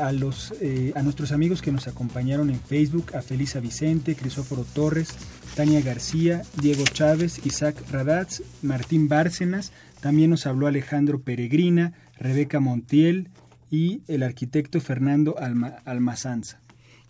[0.00, 4.64] a, los, eh, a nuestros amigos que nos acompañaron en Facebook, a Felisa Vicente, Crisóforo
[4.64, 5.14] Torres,
[5.54, 13.28] Tania García, Diego Chávez, Isaac Radatz, Martín Bárcenas, también nos habló Alejandro Peregrina, Rebeca Montiel
[13.70, 16.60] y el arquitecto Fernando Alma, Almazanza.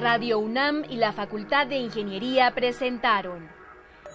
[0.00, 3.55] Radio UNAM y la Facultad de Ingeniería presentaron